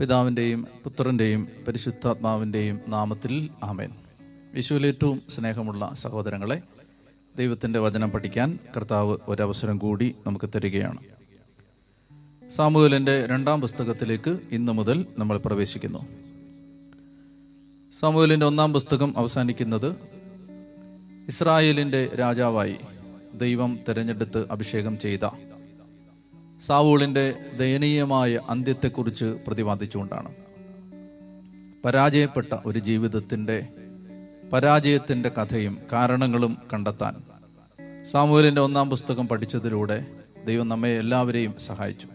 [0.00, 3.90] പിതാവിന്റെയും പുത്രന്റെയും പരിശുദ്ധാത്മാവിന്റെയും നാമത്തിൽ ആമേൻ.
[4.52, 6.62] വിശുവിലേറ്റവും സ്നേഹമുള്ള സഹോദരങ്ങളെ
[7.36, 10.98] ദൈവത്തിന്റെ വചനം പഠിക്കാൻ കർത്താവ് ഒരവസരം കൂടി നമുക്ക് തരികയാണ്.
[12.50, 15.98] സാമൂഹലിന്റെ രണ്ടാം പുസ്തകത്തിലേക്ക് ഇന്നു മുതൽ നമ്മൾ പ്രവേശിക്കുന്നു.
[18.00, 19.96] സാമൂഹലിന്റെ ഒന്നാം പുസ്തകം അവസാനിക്കുന്നത്
[21.28, 22.76] ഇസ്രായേലിന്റെ രാജാവായി
[23.34, 25.24] ദൈവം തിരഞ്ഞെടുത്ത് അഭിഷേകം ചെയ്ത
[26.60, 30.34] സാവൂളിന്റെ ദയനീയമായ അന്ത്യത്തെക്കുറിച്ച് പ്രതിപാദിച്ചുകൊണ്ടാണ്.
[31.84, 33.68] പരാജയപ്പെട്ട ഒരു ജീവിതത്തിന്റെ
[34.52, 37.16] പരാജയത്തിന്റെ കഥയും കാരണങ്ങളും കണ്ടെത്താൻ
[38.04, 40.06] സാമൂലിന്റെ ഒന്നാം പുസ്തകം പഠിച്ചതിലൂടെ
[40.44, 42.06] ദൈവം നമ്മെ എല്ലാവരെയും സഹായിച്ചു.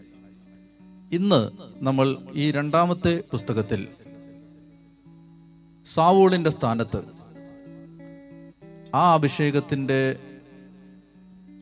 [1.12, 1.50] ഇന്ന്
[1.84, 3.88] നമ്മൾ ഈ രണ്ടാമത്തെ പുസ്തകത്തിൽ
[5.86, 7.02] സാവൂളിന്റെ സ്ഥാനത്ത്
[8.94, 10.16] ആ അഭിഷേകത്തിന്റെ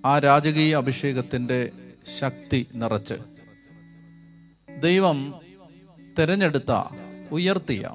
[0.04, 1.70] ആ രാജകീയ അഭിഷേകത്തിന്റെ
[2.06, 3.14] ശക്തി നിറച്ച്.
[4.80, 5.34] ദൈവം
[6.18, 6.72] തിരഞ്ഞെടുത്ത
[7.30, 7.90] ഉയർത്തിയ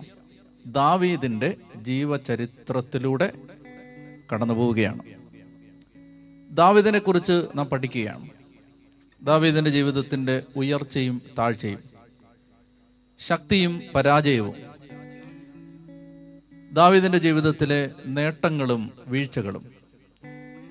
[0.66, 3.34] ദാവീദിന്റെ ജീവചരിത്രത്തിലൂടെ
[4.34, 5.04] കടന്നു പോവുകയാണ്
[6.50, 8.30] ദാവീദിനെ കുറിച്ച് നാം പഠിക്കുകയാണ്.
[9.24, 11.80] ദാവീദിന്റെ ജീവിതത്തിന്റെ ഉയർച്ചയും താഴ്ചയും
[13.20, 14.56] ശക്തിയും പരാജയവും
[16.74, 19.85] ദാവീദിന്റെ ജീവിതത്തിലെ നേട്ടങ്ങളും വീഴ്ചകളും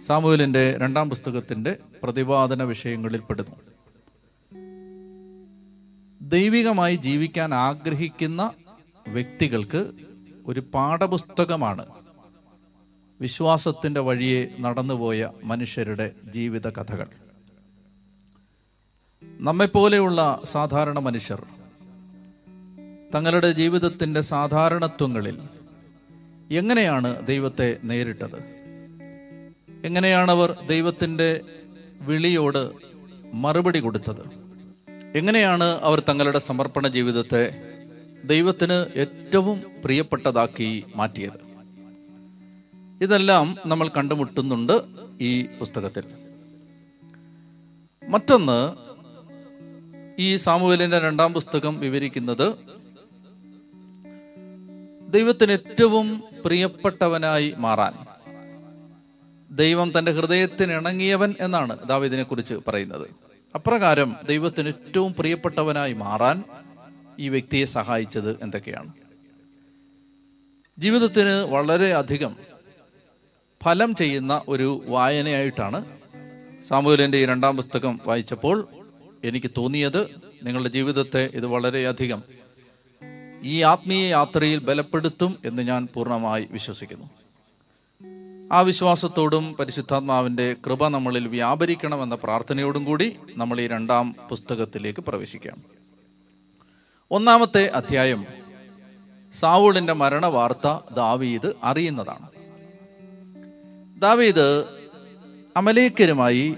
[0.04, 3.56] സാമൂഹലിന്റെ രണ്ടാം പുസ്തകത്തിന്റെ പ്രതിപാദന വിഷയങ്ങളിൽ പെടുന്നു.
[6.22, 8.52] ദൈവികമായി ജീവിക്കാൻ ആഗ്രഹിക്കുന്ന
[9.08, 9.92] വ്യക്തികൾക്ക്
[10.46, 11.86] ഒരു പാഠപുസ്തകമാണ്
[13.20, 17.08] വിശ്വാസത്തിന്റെ വഴിയെ നടന്നുപോയ മനുഷ്യരുടെ ജീവിത കഥകൾ
[19.40, 21.46] നമ്മെപ്പോലെയുള്ള സാധാരണ മനുഷ്യർ
[23.14, 25.38] തങ്ങളുടെ ജീവിതത്തിന്റെ സാധാരണത്വങ്ങളിൽ
[26.50, 28.53] എങ്ങനെയാണ് ദൈവത്തെ നേരിട്ടത്?
[29.84, 31.40] എങ്ങനെയാണ് അവർ ദൈവത്തിന്റെ
[32.00, 32.72] വിളിയോട്
[33.34, 34.22] മറുപടി കൊടുത്തത്?
[35.16, 37.60] എങ്ങനെയാണ് അവർ തങ്ങളുടെ സമർപ്പണ ജീവിതത്തെ
[38.24, 41.44] ദൈവത്തിന് ഏറ്റവും പ്രിയപ്പെട്ടതാക്കി മാറ്റിയത്?
[43.02, 44.82] ഇതെല്ലാം നമ്മൾ കണ്ടുമുട്ടുന്നുണ്ട്
[45.20, 46.04] ഈ പുസ്തകത്തിൽ.
[48.08, 48.72] മറ്റൊന്ന്
[50.18, 52.54] ഈ സാമൂഹലിന്റെ രണ്ടാം പുസ്തകം വിവരിക്കുന്നത്
[55.08, 58.13] ദൈവത്തിന് ഏറ്റവും പ്രിയപ്പെട്ടവനായി മാറാൻ.
[59.54, 63.08] ദൈവം തന്റെ ഹൃദയത്തിന് ഇണങ്ങിയവൻ എന്നാണ് ദാവീദിനെ കുറിച്ച് പറയുന്നത്.
[63.54, 66.42] അപ്രകാരം ദൈവത്തിന് ഏറ്റവും പ്രിയപ്പെട്ടവനായി മാറാൻ
[67.18, 68.92] ഈ വ്യക്തിയെ സഹായിച്ചത് എന്തൊക്കെയാണ്?
[70.78, 72.36] ജീവിതത്തിന് വളരെ അധികം
[73.64, 75.84] ഫലം ചെയ്യുന്ന ഒരു വായനയായിട്ടാണ്
[76.62, 78.68] സാമൂഹ്യന്റെ ഈ രണ്ടാം പുസ്തകം വായിച്ചപ്പോൾ
[79.24, 80.06] എനിക്ക് തോന്നിയത്
[80.42, 82.22] നിങ്ങളുടെ ജീവിതത്തെ ഇത് വളരെയധികം
[83.42, 87.23] ഈ ആത്മീയ യാത്രയിൽ ബലപ്പെടുത്തും എന്ന് ഞാൻ പൂർണമായി വിശ്വസിക്കുന്നു.
[88.54, 95.62] ആ വിശ്വാസത്തോടും പരിശുദ്ധാത്മാവിന്റെ കൃപ നമ്മളിൽ വ്യാപരിക്കണമെന്ന പ്രാർത്ഥനയോടും കൂടി നമ്മൾ ഈ രണ്ടാം പുസ്തകത്തിലേക്ക് പ്രവേശിക്കാം.
[97.10, 98.26] ഒന്നാമത്തെ അധ്യായം
[99.32, 102.28] സാവൂളിന്റെ മരണ വാർത്ത ദാവീദ് അറിയുന്നതാണ്.
[104.00, 104.64] ദാവീദ്
[105.56, 106.56] അമലേക്കരുമായി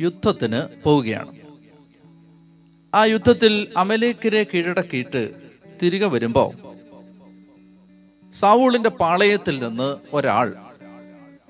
[0.00, 1.38] യുദ്ധത്തിന് പോവുകയാണ്.
[2.94, 5.34] ആ യുദ്ധത്തിൽ അമലേക്കരെ കീഴടക്കിയിട്ട്
[5.82, 6.54] തിരികെ വരുമ്പോൾ
[8.32, 10.67] സാവൂളിന്റെ പാളയത്തിൽ നിന്ന് ഒരാൾ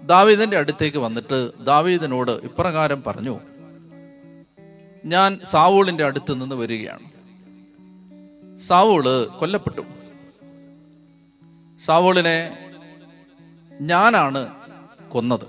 [0.03, 3.41] ദാവീദിന്റെ അടുത്തേക്ക് വന്നിട്ട് ദാവീദിനോട് ഇപ്രകാരം പറഞ്ഞു
[5.05, 7.03] ഞാൻ സാവൂളിന്റെ അടുത്ത് നിന്ന് വരികയാണ്.
[8.59, 9.83] സാവൂൾ കൊല്ലപ്പെട്ടു.
[11.85, 12.69] സാവൂളിനെ
[13.81, 14.55] ഞാനാണ്
[15.09, 15.47] കൊന്നത്.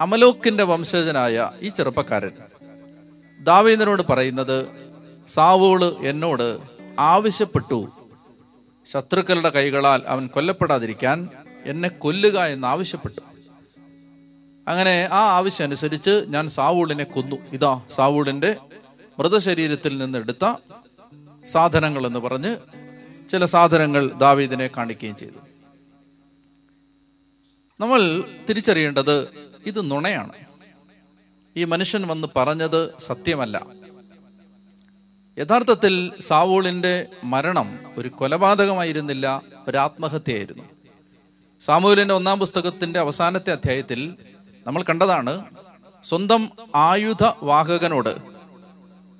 [0.00, 2.30] അമലോക്കിന്റെ വംശജനായ ഈ ചെറുപ്പക്കാരൻ
[3.40, 4.66] ദാവീദിനോട് പറയുന്നത്
[5.26, 6.58] സാവൂൾ എന്നോട്
[6.98, 7.88] ആവശ്യപ്പെട്ടു.
[8.86, 11.28] ശത്രുക്കളുടെ കൈകളാൽ അവൻ കൊല്ലപ്പെടാതിരിക്കാൻ
[11.66, 13.20] എന്നെ കൊല്ലുക എന്ന് ആവശ്യപ്പെട്ടു.
[14.70, 17.36] അങ്ങനെ ആ ആവശ്യം അനുസരിച്ച് ഞാൻ സാവൂളിനെ കൊന്നു.
[17.36, 18.56] ഇതാ സാവൂളിന്റെ
[19.18, 20.54] മൃതശരീരത്തിൽ നിന്ന് എടുത്ത
[21.44, 22.56] സാധനങ്ങൾ എന്ന് പറഞ്ഞ്
[23.28, 25.38] ചില സാധനങ്ങൾ ദാവീദിനെ കാണിക്കുകയും ചെയ്തു.
[27.80, 29.28] നമ്മൾ തിരിച്ചറിയേണ്ടത്
[29.66, 30.32] ഇത് നുണയാണ്.
[31.56, 33.66] ഈ മനുഷ്യൻ വന്ന് പറഞ്ഞത് സത്യമല്ല.
[35.38, 40.75] യഥാർത്ഥത്തിൽ സാവൂളിന്റെ മരണം ഒരു കൊലപാതകമായിരുന്നില്ല ഒരു ആത്മഹത്യയായിരുന്നു.
[41.60, 44.14] സാമൂലിന്റെ ഒന്നാം പുസ്തകത്തിന്റെ അവസാനത്തെ അധ്യായത്തിൽ
[44.66, 45.44] നമ്മൾ കണ്ടതാണ്
[46.04, 48.16] സ്വന്തം ആയുധ വാഹകനോട്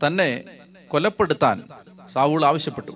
[0.06, 0.44] തന്നെ
[0.88, 1.68] കൊലപ്പെടുത്താൻ
[2.12, 2.92] സാവൂൾ ആവശ്യപ്പെട്ടു.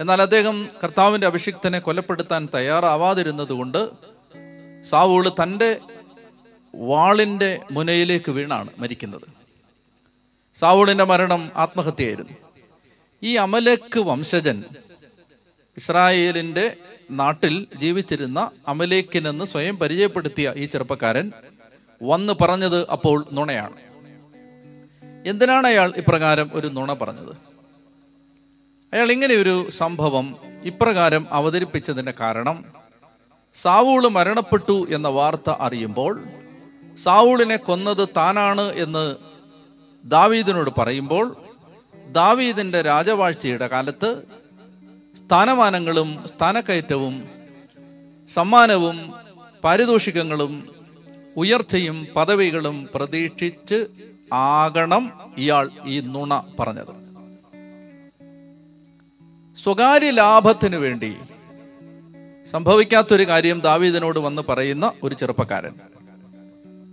[0.00, 3.90] എന്നാൽ അദ്ദേഹം കർത്താവിന്റെ അഭിഷിക്തനെ കൊലപ്പെടുത്താൻ തയ്യാറാവാതിരുന്നത് കൊണ്ട്
[4.82, 5.80] സാവൂൾ തന്റെ
[6.74, 9.22] വാളിന്റെ മുനയിലേക്ക് വീണാണ് മരിക്കുന്നത്.
[10.54, 12.32] സാവൂളിന്റെ മരണം ആത്മഹത്യയായിരുന്നു.
[13.22, 14.64] ഈ അമലക്ക് വംശജൻ
[15.76, 16.76] ഇസ്രായേലിന്റെ
[17.10, 21.32] നാട്ടിൽ ജീവിച്ചിരുന്ന അമലേക്കിനെന്ന് സ്വയം പരിചയപ്പെടുത്തിയ ഈ ചെറുപ്പക്കാരൻ
[22.02, 23.76] വന്ന് പറഞ്ഞത് അപ്പോൾ നുണയാണ്.
[25.26, 27.36] എന്തിനാണ് അയാൾ ഇപ്രകാരം ഒരു നുണ പറഞ്ഞത്?
[28.94, 32.64] അയാൾ ഇങ്ങനെ ഒരു സംഭവം ഇപ്രകാരം അവതരിപ്പിച്ചതിന്റെ കാരണം
[33.54, 36.24] സാവൂൾ മരണപ്പെട്ടു എന്ന വാർത്ത അറിയുമ്പോൾ
[37.04, 39.16] സാവൂളിനെ കൊന്നത് താനാണ് എന്ന്
[40.04, 41.36] ദാവീദിനോട് പറയുമ്പോൾ
[42.12, 44.22] ദാവീദിന്റെ രാജവാഴ്ചയുടെ കാലത്ത്
[45.30, 47.28] സ്ഥാനമാനങ്ങളും സ്ഥാനക്കയറ്റവും
[48.28, 49.12] സമ്മാനവും
[49.64, 50.68] പാരിതോഷികങ്ങളും
[51.36, 53.86] ഉയർച്ചയും പദവികളും പ്രതീക്ഷിച്ച്
[54.32, 56.94] ആകണം ഇയാൾ ഈ നുണ പറഞ്ഞത്.
[59.56, 61.16] സ്വകാര്യ ലാഭത്തിനു വേണ്ടി
[62.46, 65.74] സംഭവിക്കാത്തൊരു കാര്യം ദാവീദിനോട് വന്ന് പറയുന്ന ഒരു ചെറുപ്പക്കാരൻ.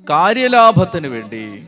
[0.10, 1.66] കാര്യലാഭത്തിന് വേണ്ടി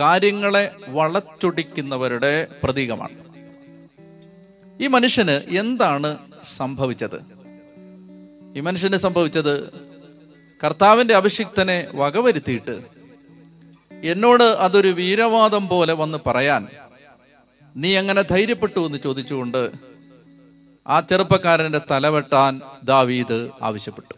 [0.00, 3.27] കാര്യങ്ങളെ വളച്ചൊടിക്കുന്നവരുടെ പ്രതീകമാണ്.
[4.80, 7.18] ഈ മനുഷ്യന് എന്താണ് സംഭവിച്ചത്?
[8.56, 9.70] ഈ മനുഷ്യന് സംഭവിച്ചത്
[10.64, 12.80] കർത്താവിന്റെ അഭിഷിക്തനെ വകവരുത്തിയിട്ട്
[14.04, 16.66] എന്നോട് അതൊരു വീരവാദം പോലെ വന്ന് പറയാൻ
[17.76, 19.72] നീ എങ്ങനെ ധൈര്യപ്പെട്ടു എന്ന് ചോദിച്ചുകൊണ്ട്
[20.86, 24.14] ആ ചെറുപ്പക്കാരന്റെ തലവെട്ടാൻ ദാവീദ് ആവശ്യപ്പെട്ടു.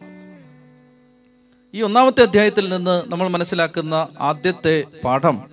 [1.74, 5.50] ഈ ഒന്നാമത്തെ അധ്യായത്തിൽ നിന്ന് നമ്മൾ മനസ്സിലാക്കുന്ന ആദ്യത്തെ പാഠം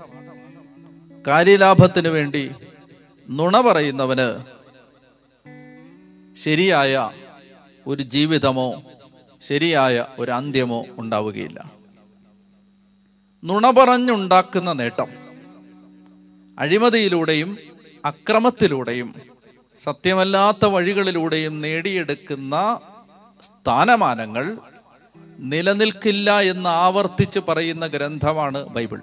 [1.28, 2.52] കാര്യലാഭത്തിന് വേണ്ടി
[3.30, 4.57] നുണ പറയുന്നവന്
[6.38, 7.12] ശരിയായ
[7.88, 8.84] ഒരു ജീവിതമോ
[9.42, 11.72] ശരിയായ ഒരു അന്ത്യമോ ഉണ്ടാവുകയില്ല.
[13.44, 15.08] നുണ പറഞ്ഞുണ്ടാക്കുന്ന നേട്ടം
[16.60, 17.58] അഴിമതിയിലൂടെയും
[18.06, 19.16] അക്രമത്തിലൂടെയും
[19.84, 22.80] സത്യമല്ലാത്ത വഴികളിലൂടെയും നേടിയെടുക്കുന്ന
[23.44, 24.58] സ്ഥാനമാനങ്ങൾ
[25.40, 29.00] നിലനിൽക്കില്ല എന്ന് ആവർത്തിച്ച് പറയുന്ന ഗ്രന്ഥമാണ് ബൈബിൾ.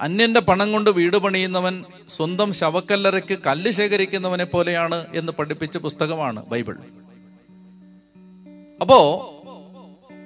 [0.00, 6.76] അന്യന്റെ പണം കൊണ്ട് വീട് പണിയുന്നവൻ സ്വന്തം ശവക്കല്ലറയ്ക്ക് കല്ല് ശേഖരിക്കുന്നവനെ പോലെയാണ് എന്ന് പഠിപ്പിച്ച പുസ്തകമാണ് ബൈബിൾ.
[8.80, 8.98] അപ്പോ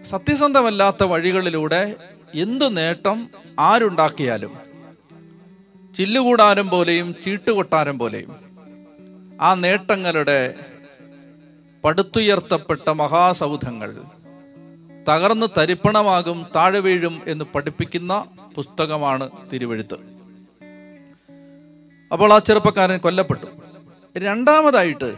[0.02, 1.94] സത്യസന്ധമല്ലാത്ത വഴികളിലൂടെ
[2.34, 3.28] എന്തു നേട്ടം
[3.58, 4.52] ആരുണ്ടാക്കിയാലും
[5.96, 8.36] ചില്ലുകൂടാരം പോലെയും ചീട്ടുകൊട്ടാരം പോലെയും
[9.40, 10.54] ആ നേട്ടങ്ങളുടെ
[11.84, 13.90] പടുത്തുയർത്തപ്പെട്ട മഹാസൗധങ്ങൾ
[15.08, 18.24] തകർന്ന് തരിപ്പണമാകും താഴെ വീഴും എന്ന് പഠിപ്പിക്കുന്ന
[18.54, 19.94] പുസ്തകമാണ് തിരുവഴുത്ത്.
[22.12, 23.46] അപ്പോൾ ആ ചെറുപ്പക്കാരൻ കൊല്ലപ്പെട്ടു.
[24.18, 25.16] രണ്ടാമതായിട്ട്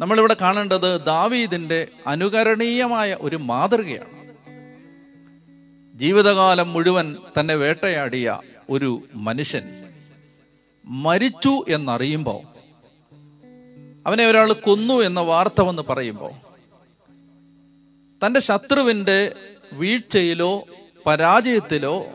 [0.00, 4.16] നമ്മളിവിടെ കാണേണ്ടത് ദാവീദിന്റെ അനുകരണീയമായ ഒരു മാതൃകയാണ്.
[5.94, 8.40] ജീവിതകാലം മുഴുവൻ തന്നെ വേട്ടയാടിയ
[8.70, 9.62] ഒരു മനുഷ്യൻ
[10.84, 12.56] മരിച്ചു എന്നറിയുമ്പോൾ
[14.06, 16.32] അവനെ ഒരാൾ കൊന്നു എന്ന വാർത്ത വന്ന് പറയുമ്പോൾ
[18.24, 19.34] തന്റെ ശത്രുവിന്റെ
[19.72, 20.66] വീഴ്ചയിലോ
[21.06, 22.06] പരാജയത്തിലോ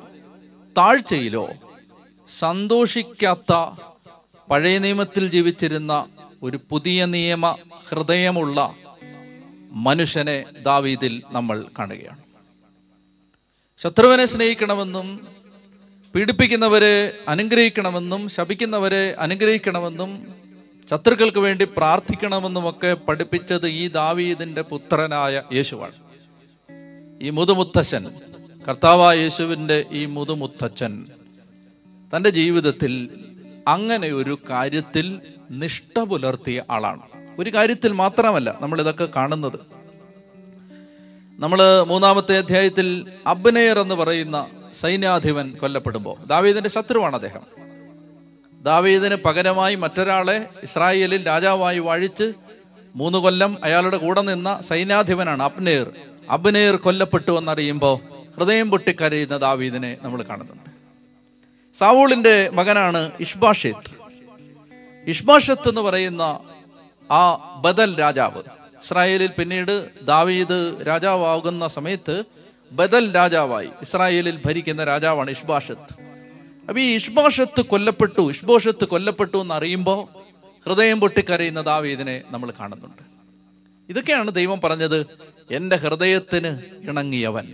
[0.78, 1.50] താഴ്ചയിലോ
[2.28, 3.54] സന്തോഷിക്കാത്ത
[4.52, 6.06] പഴയ നിയമത്തിൽ ജീവിച്ചിരുന്ന
[6.44, 7.58] ഒരു പുതിയ നിയമ
[7.90, 8.76] ഹൃദയമുള്ള
[9.72, 12.22] മനുഷ്യനെ ദാവീദിൽ നമ്മൾ കാണുകയാണ്.
[13.78, 15.28] ശത്രുവിനെ സ്നേഹിക്കണമെന്നും
[16.16, 20.41] പീഡിപ്പിക്കുന്നവരെ അനുഗ്രഹിക്കണമെന്നും ശപിക്കുന്നവരെ അനുഗ്രഹിക്കണമെന്നും
[20.90, 25.92] ശത്രുക്കൾക്ക് വേണ്ടി പ്രാർത്ഥിക്കണമെന്നുമൊക്കെ പഠിപ്പിച്ചത് ഈ ദാവീദിന്റെ പുത്രനായ യേശുവാണ്.
[27.22, 28.12] ഈ മുതുമുത്തച്ഛൻ
[28.70, 31.06] കർത്താവായ യേശുവിന്റെ ഈ മുതുമുത്തച്ഛൻ
[32.16, 33.10] തന്റെ ജീവിതത്തിൽ
[33.68, 37.02] അങ്ങനെ ഒരു കാര്യത്തിൽ നിഷ്ഠ പുലർത്തിയ ആളാണ്.
[37.40, 39.60] ഒരു കാര്യത്തിൽ മാത്രമല്ല നമ്മൾ ഇതൊക്കെ കാണുന്നത്.
[41.40, 47.61] നമ്മൾ മൂന്നാമത്തെ അധ്യായത്തിൽ അബ്നേർ എന്ന് പറയുന്ന സൈന്യാധിപൻ കൊല്ലപ്പെടുമ്പോൾ ദാവീദിന്റെ ശത്രുവാണ് അദ്ദേഹം.
[48.62, 52.34] ദാവീദിന് പകരമായി മറ്റൊരാളെ ഇസ്രായേലിൽ രാജാവായി വാഴിച്ച്
[52.96, 55.92] മൂന്ന് കൊല്ലം അയാളുടെ കൂടെ നിന്ന സൈന്യാധിപനാണ് അബ്നേർ.
[56.30, 58.00] അബ്നേർ കൊല്ലപ്പെട്ടു എന്നറിയുമ്പോൾ
[58.38, 60.70] ഹൃദയം പൊട്ടിക്കരയുന്ന ദാവീദിനെ നമ്മൾ കാണുന്നുണ്ട്.
[61.78, 63.92] സാവൂളിന്റെ മകനാണ് ഇഷ്ബാഷെത്ത്.
[65.08, 66.40] ഇഷ്ബാഷത്ത് എന്ന് പറയുന്ന
[67.12, 68.44] ആ ബദൽ രാജാവ്.
[68.84, 72.24] ഇസ്രായേലിൽ പിന്നീട് ദാവീദ് രാജാവാകുന്ന സമയത്ത്
[72.72, 76.11] ബദൽ രാജാവായി ഇസ്രായേലിൽ ഭരിക്കുന്ന രാജാവാണ് ഇഷ്ബാഷത്ത്.
[76.62, 80.08] അപ്പൊ ഈ ഇഷ്ബോഷത്ത് കൊല്ലപ്പെട്ടു ഇഷ്ബോഷത്ത് കൊല്ലപ്പെട്ടു എന്ന് അറിയുമ്പോൾ
[80.66, 83.04] ഹൃദയം പൊട്ടിക്കരയുന്ന ദാവീദിനെ നമ്മൾ കാണുന്നുണ്ട്.
[83.90, 85.06] ഇതൊക്കെയാണ് ദൈവം പറഞ്ഞത്
[85.52, 86.48] എന്റെ ഹൃദയത്തിന്
[86.90, 87.54] ഇണങ്ങിയവൻ.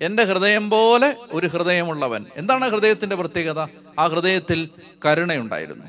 [0.00, 2.26] എന്റെ ഹൃദയം പോലെ ഒരു ഹൃദയമുള്ളവൻ.
[2.36, 3.60] എന്താണ് ഹൃദയത്തിന്റെ പ്രത്യേകത?
[3.98, 4.68] ആ ഹൃദയത്തിൽ
[5.06, 5.84] കരുണയുണ്ടായിരുന്നു.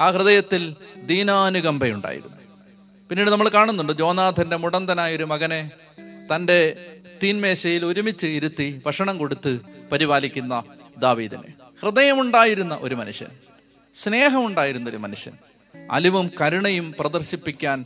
[0.00, 2.36] ആ ഹൃദയത്തിൽ ദീനാനുകമ്പയുണ്ടായിരുന്നു.
[3.08, 5.70] പിന്നീട് നമ്മൾ കാണുന്നുണ്ട് ജോനാഥന്റെ മുടന്തനായ ഒരു മകനെ
[6.34, 6.86] തന്റെ
[7.22, 9.60] തീന്മേശയിൽ ഒരുമിച്ച് ഇരുത്തി ഭക്ഷണം കൊടുത്ത്
[9.92, 10.62] പരിപാലിക്കുന്ന
[11.00, 11.48] ദാവീദിനെ.
[11.82, 13.28] ഹൃദയമുണ്ടായിരുന്ന ഒരു മനുഷ്യൻ
[13.94, 15.32] സ്നേഹമുണ്ടായിരുന്ന ഒരു മനുഷ്യൻ
[15.90, 17.84] അലിവും കരുണയും പ്രദർശിപ്പിക്കാൻ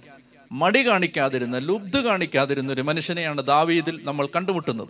[0.53, 4.89] മടി കാണിക്കാതിരുന്ന ലുബ്ധ കാണിക്കാതിരുന്ന ഒരു മനുഷ്യനെയാണ് ദാവീദിൽ നമ്മൾ കണ്ടുമുട്ടുന്നത്.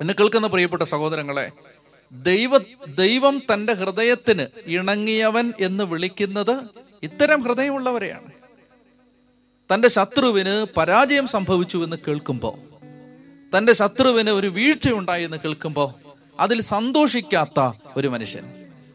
[0.00, 1.52] എന്നെ കേൾക്കുന്ന പ്രിയപ്പെട്ട സഹോദരങ്ങളെ
[2.12, 6.64] ദൈവ ദൈവം തന്റെ ഹൃദയത്തിന് ഇണങ്ങിയവൻ എന്ന് വിളിക്കുന്നത്
[7.02, 8.32] ഇത്തരം ഹൃദയമുള്ളവരെയാണ്.
[9.74, 12.70] തന്റെ ശത്രുവിന് പരാജയം സംഭവിച്ചു എന്ന് കേൾക്കുമ്പോൾ
[13.58, 16.09] തന്റെ ശത്രുവിന് ഒരു വീഴ്ച ഉണ്ടായി എന്ന് കേൾക്കുമ്പോൾ
[16.40, 18.44] അതിൽ സന്തോഷിക്കാത്ത ഒരു മനുഷ്യൻ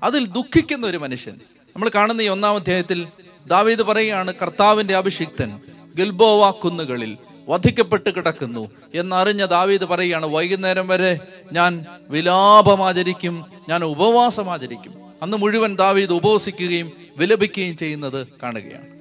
[0.03, 1.33] അതിൽ ദുഃഖിക്കുന്ന ഒരു മനുഷ്യൻ.
[1.67, 3.07] നമ്മൾ കാണുന്ന ഈ ഒന്നാം അധ്യായത്തിൽ
[3.47, 5.59] ദാവീദ് പറയുകയാണ് കർത്താവിന്റെ അഭിഷിക്തൻ
[5.97, 7.17] ഗിൽബോവ കുന്നുകളിൽ
[7.49, 8.71] വധിക്കപ്പെട്ട് കിടക്കുന്നു.
[8.93, 11.19] എന്നറിഞ്ഞ ദാവീദ് പറയുകയാണ് വൈകുന്നേരം വരെ
[11.53, 14.93] ഞാൻ വിലാപമാചരിക്കും ഞാൻ ഉപവാസമാചരിക്കും.
[15.21, 18.95] അന്ന് മുഴുവൻ ദാവീദ് ഉപവസിക്കുകയും വിലപിക്കുകയും ചെയ്യുന്നത് കാണുകയാണ്.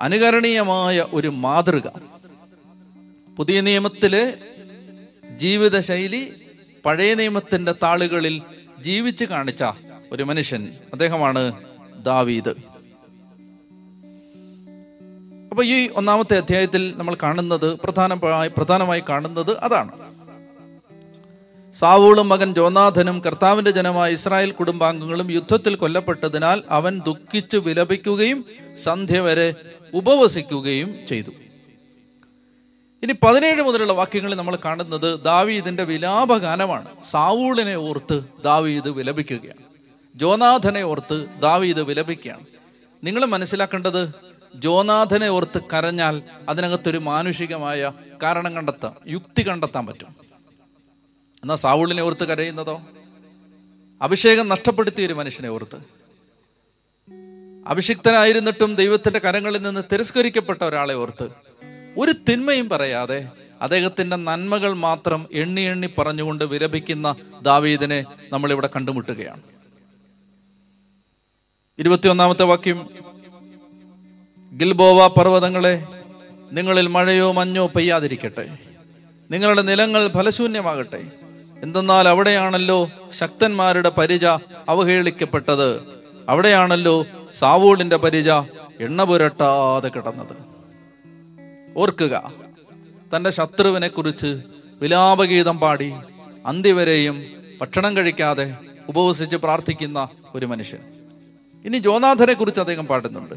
[0.00, 1.86] അനുകരണീയമായ ഒരു മാതൃക.
[3.36, 4.34] പുതിയ നിയമത്തിലെ
[5.40, 6.32] ജീവിതശൈലി
[6.84, 8.42] പഴയ നിയമത്തിന്റെ താളുകളിൽ
[8.80, 9.64] ജീവിച്ച് കാണിച്ച
[10.12, 11.52] ഒരു മനുഷ്യൻ അദ്ദേഹമാണ്
[12.02, 12.48] ദാവീദ്.
[15.50, 19.92] അപ്പൊ ഈ ഒന്നാമത്തെ അധ്യായത്തിൽ നമ്മൾ കാണുന്നത് പ്രധാനമായി പ്രധാനമായി കാണുന്നത് അതാണ്.
[21.72, 28.44] സാവൂളും മകൻ ജോനാഥനും കർത്താവിന്റെ ജനമായ ഇസ്രായേൽ കുടുംബാംഗങ്ങളും യുദ്ധത്തിൽ കൊല്ലപ്പെട്ടതിനാൽ അവൻ ദുഃഖിച്ചു വിലപിക്കുകയും
[28.82, 29.54] സന്ധ്യ വരെ
[29.94, 31.30] ഉപവസിക്കുകയും ചെയ്തു.
[33.02, 37.04] ഇനി പതിനേഴ് മുതലുള്ള വാക്യങ്ങളിൽ നമ്മൾ കാണുന്നത് ദാവീദിന്റെ വിലാപഗാനമാണ്.
[37.04, 39.58] സാവൂളിനെ ഓർത്ത് ദാവീദ് വിലപിക്കുകയാണ്.
[40.14, 42.46] ജോനാഥനെ ഓർത്ത് ദാവീദ് വിലപിക്കുകയാണ്.
[43.04, 44.12] നിങ്ങൾ മനസ്സിലാക്കേണ്ടത്
[44.54, 47.92] ജോനാഥനെ ഓർത്ത് കരഞ്ഞാൽ അതിനകത്തൊരു മാനുഷികമായ
[48.22, 50.16] കാരണം കണ്ടെത്താം യുക്തി കണ്ടെത്താൻ പറ്റും.
[51.42, 52.82] എന്നാൽ സാവൂളിനെ ഓർത്ത് കരയുന്നതോ?
[54.02, 55.76] അഭിഷേകം നഷ്ടപ്പെടുത്തിയ ഒരു മനുഷ്യനെ ഓർത്ത്.
[57.68, 61.49] അഭിഷിക്തനായിരുന്നിട്ടും ദൈവത്തിന്റെ കരങ്ങളിൽ നിന്ന് തിരസ്കരിക്കപ്പെട്ട ഒരാളെ ഓർത്ത്
[61.98, 63.28] ഒരു തിന്മയും പറയാതെ
[63.62, 69.42] അദ്ദേഹത്തിന്റെ നന്മകൾ മാത്രം എണ്ണി എണ്ണി പറഞ്ഞുകൊണ്ട് വിലപിക്കുന്ന ദാവീദിനെ നമ്മൾ ഇവിടെ കണ്ടുമുട്ടുകയാണ്.
[71.78, 72.88] ഇരുപത്തിയൊന്നാമത്തെ വാക്യം.
[74.56, 75.86] ഗിൽബോവ പർവതങ്ങളെ
[76.52, 78.58] നിങ്ങളിൽ മഴയോ മഞ്ഞോ പെയ്യാതിരിക്കട്ടെ.
[79.30, 81.04] നിങ്ങളുടെ നിലങ്ങൾ ഫലശൂന്യമാകട്ടെ.
[81.62, 84.24] എന്തെന്നാൽ അവിടെയാണല്ലോ ശക്തന്മാരുടെ പരിച
[84.68, 85.82] അവഹേളിക്കപ്പെട്ടത്.
[86.28, 88.28] അവിടെയാണല്ലോ സാവൂളിന്റെ പരിച
[88.80, 90.59] എണ്ണ പുരട്ടാതെ കിടന്നത്.
[91.76, 92.32] ഓർക്കുക.
[93.16, 94.42] തന്റെ ശത്രുവിനെ കുറിച്ച്
[94.80, 95.92] വിലാപഗീതം പാടി
[96.46, 97.24] അന്തിവരെയും
[97.60, 98.56] ഭക്ഷണം കഴിക്കാതെ
[98.88, 100.80] ഉപവസിച്ച് പ്രാർത്ഥിക്കുന്ന ഒരു മനുഷ്യൻ.
[101.64, 103.34] ഇനി ജോനാഥനെ കുറിച്ച് അദ്ദേഹം പാടുന്നുണ്ട്.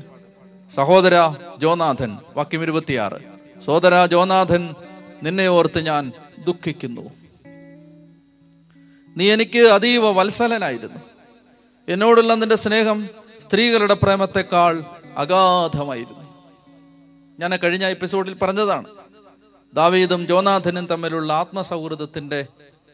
[0.76, 1.14] സഹോദര
[1.58, 3.34] ജോനാഥൻ വാക്യം ഇരുപത്തിയാറ്.
[3.62, 4.74] സോദര ജോനാഥൻ
[5.24, 6.12] നിന്നെ ഓർത്ത് ഞാൻ
[6.46, 7.10] ദുഃഖിക്കുന്നു.
[9.18, 11.00] നീ എനിക്ക് അതീവ വത്സലനായിരുന്നു.
[11.88, 13.10] എന്നോടുള്ള നിന്റെ സ്നേഹം
[13.42, 14.84] സ്ത്രീകളുടെ പ്രേമത്തെക്കാൾ
[15.18, 16.23] അഗാധമായിരുന്നു.
[17.40, 18.86] ഞാൻ കഴിഞ്ഞ എപ്പിസോഡിൽ പറഞ്ഞതാണ്.
[19.74, 22.48] ദാവീദും ജോനാഥനും തമ്മിലുള്ള ആത്മസൗഹൃദത്തിന്റെ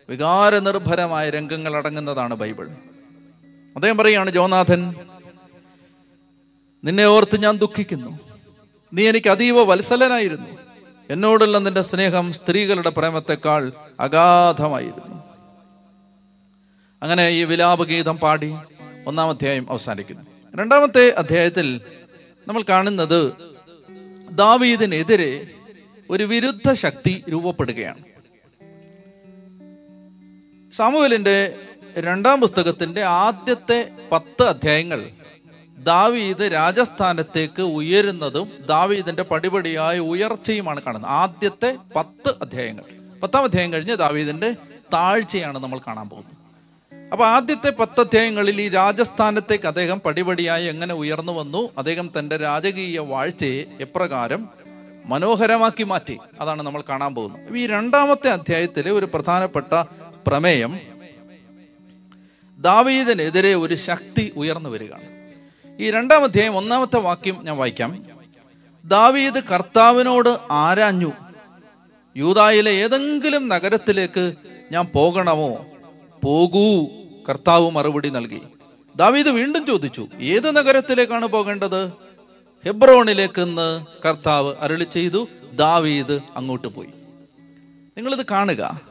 [0.10, 2.68] വികാരനിർഭരമായ രംഗങ്ങൾ അടങ്ങുന്നതാണ് ബൈബിൾ.
[3.76, 4.96] അദ്ദേഹം പറയാണ് ജോനാഥൻ
[6.84, 8.20] നിന്നെ ഓർത്ത് ഞാൻ ദുഃഖിക്കുന്നു.
[8.94, 10.50] നീ എനിക്ക് അതീവ വത്സലനായിരുന്നു.
[11.10, 15.24] എന്നോടുള്ള നിന്റെ സ്നേഹം സ്ത്രീകളുടെ പ്രേമത്തെക്കാൾ അഗാധമായിരുന്നു.
[17.04, 18.56] അങ്ങനെ ഈ വിലാപഗീതം പാടി
[19.08, 20.22] ഒന്നാം അധ്യായം അവസാനിക്കുന്നു.
[20.56, 21.82] രണ്ടാമത്തെ അധ്യായത്തിൽ
[22.48, 23.49] നമ്മൾ കാണുന്നത്
[24.32, 25.48] ദാവീദിനെതിരെ
[26.10, 28.04] ഒരു വിരുദ്ധ ശക്തി രൂപപ്പെടുകയാണ്.
[30.72, 31.56] സാമുവലിന്റെ
[31.98, 35.10] രണ്ടാം പുസ്തകത്തിന്റെ ആദ്യത്തെ പത്ത് അധ്യായങ്ങൾ
[35.78, 41.12] ദാവീദ് രാജസ്ഥാനത്തേക്ക് ഉയരുന്നതും ദാവീദിന്റെ പടിപടിയായ ഉയർച്ചയുമാണ് കാണുന്നത്.
[41.12, 42.84] ആദ്യത്തെ പത്ത് അധ്യായങ്ങൾ.
[43.20, 44.56] പത്താം അധ്യായം കഴിഞ്ഞ് ദാവീദിന്റെ
[44.94, 46.39] താഴ്ചയാണ് നമ്മൾ കാണാൻ പോകുന്നത്.
[47.12, 53.64] അപ്പൊ ആദ്യത്തെ പത്ത് അധ്യായങ്ങളിൽ ഈ രാജസ്ഥാനത്തേക്ക് അദ്ദേഹം പടിപടിയായി എങ്ങനെ ഉയർന്നു വന്നു അദ്ദേഹം തന്റെ രാജകീയ വാഴ്ചയെ
[53.80, 54.50] എപ്രകാരം
[55.06, 57.58] മനോഹരമാക്കി മാറ്റി അതാണ് നമ്മൾ കാണാൻ പോകുന്നത്.
[57.58, 59.74] ഈ രണ്ടാമത്തെ അധ്യായത്തിലെ ഒരു പ്രധാനപ്പെട്ട
[60.28, 60.80] പ്രമേയം
[62.60, 65.04] ദാവീദിനെതിരെ ഒരു ശക്തി ഉയർന്നു വരികയാണ്.
[65.82, 68.06] ഈ രണ്ടാം അധ്യായം ഒന്നാമത്തെ വാക്യം ഞാൻ വായിക്കാം.
[68.86, 71.12] ദാവീദ് കർത്താവിനോട് ആരാഞ്ഞു?
[72.18, 74.34] യൂതായിലെ ഏതെങ്കിലും നഗരത്തിലേക്ക്
[74.72, 75.66] ഞാൻ പോകണമോ?
[76.24, 76.99] പോകൂ.
[77.30, 78.42] കർത്താവ് മറുപടി നൽകി.
[78.96, 81.88] ദാവീദ് വീണ്ടും ചോദിച്ചു ഏത് നഗരത്തിലേക്കാണ് പോകേണ്ടത്?
[82.66, 86.90] ഹെബ്രോണിലേക്കെന്ന് കർത്താവ് അരളി ചെയ്തു ദാവീദ് അങ്ങോട്ട് പോയി.
[87.98, 88.82] നിങ്ങളിത് കാണുക.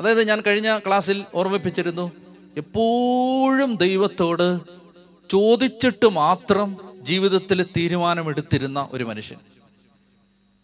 [0.00, 2.12] അതായത് ഞാൻ കഴിഞ്ഞ ക്ലാസ്സിൽ ഓർമ്മിപ്പിച്ചിരുന്നു
[2.56, 4.60] എപ്പോഴും ദൈവത്തോട്
[5.30, 9.38] ചോദിച്ചിട്ട് മാത്രം ജീവിതത്തിൽ തീരുമാനമെടുത്തിരുന്ന ഒരു മനുഷ്യൻ.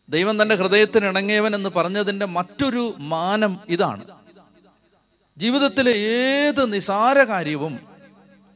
[0.08, 4.04] ദൈവം തന്റെ ഹൃദയത്തിന് ഇണങ്ങിയവൻ എന്ന് പറഞ്ഞതിന്റെ മറ്റൊരു മാനം ഇതാണ്.
[5.38, 7.80] ജീവിതത്തിലെ ഏത് നിസാര കാര്യവും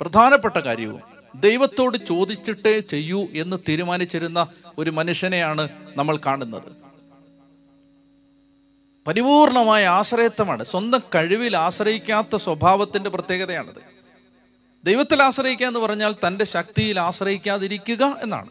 [0.01, 1.01] പ്രധാനപ്പെട്ട കാര്യവും
[1.35, 4.47] ദൈവത്തോട് ചോദിച്ചിട്ടേ ചെയ്യൂ എന്ന് തീരുമാനിച്ചിരുന്ന
[4.79, 6.73] ഒരു മനുഷ്യനെയാണ് നമ്മൾ കാണുന്നത്.
[9.07, 10.65] പരിപൂർണമായ ആശ്രയത്വമാണ്.
[10.65, 13.83] സ്വന്തം കഴിവിൽ ആശ്രയിക്കാത്ത സ്വഭാവത്തിന്റെ പ്രത്യേകതയാണത്.
[14.85, 18.51] ദൈവത്തിൽ ആശ്രയിക്കുക എന്ന് പറഞ്ഞാൽ തന്റെ ശക്തിയിൽ ആശ്രയിക്കാതിരിക്കുക എന്നാണ്.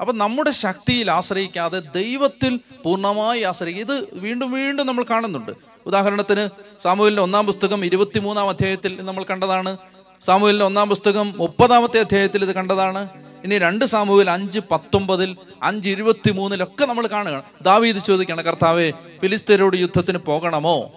[0.00, 5.71] അപ്പം നമ്മുടെ ശക്തിയിൽ ആശ്രയിക്കാതെ ദൈവത്തിൽ പൂർണമായി ആശ്രയിക്കുക ഇത് വീണ്ടും വീണ്ടും നമ്മൾ കാണുന്നുണ്ട്.
[5.86, 6.48] ഉദാഹരണത്തിന്
[6.82, 9.76] സാമൂഹിലിന്റെ ഒന്നാം പുസ്തകം ഇരുപത്തിമൂന്നാം അധ്യായത്തിൽ നമ്മൾ കണ്ടതാണ്.
[10.20, 13.08] സാമൂഹിലിന്റെ ഒന്നാം പുസ്തകം മുപ്പതാമത്തെ അധ്യായത്തിൽ ഇത് കണ്ടതാണ്.
[13.44, 17.44] ഇനി രണ്ട് സാമൂഹിൽ അഞ്ച് പത്തൊമ്പതിൽ അഞ്ച് ഇരുപത്തി മൂന്നിലൊക്കെ നമ്മൾ കാണുക.
[17.62, 20.92] ദാവീത് ചോദിക്കുകയാണ് കർത്താവെ ഫിലിസ്തീനോട് യുദ്ധത്തിന് പോകണമോ?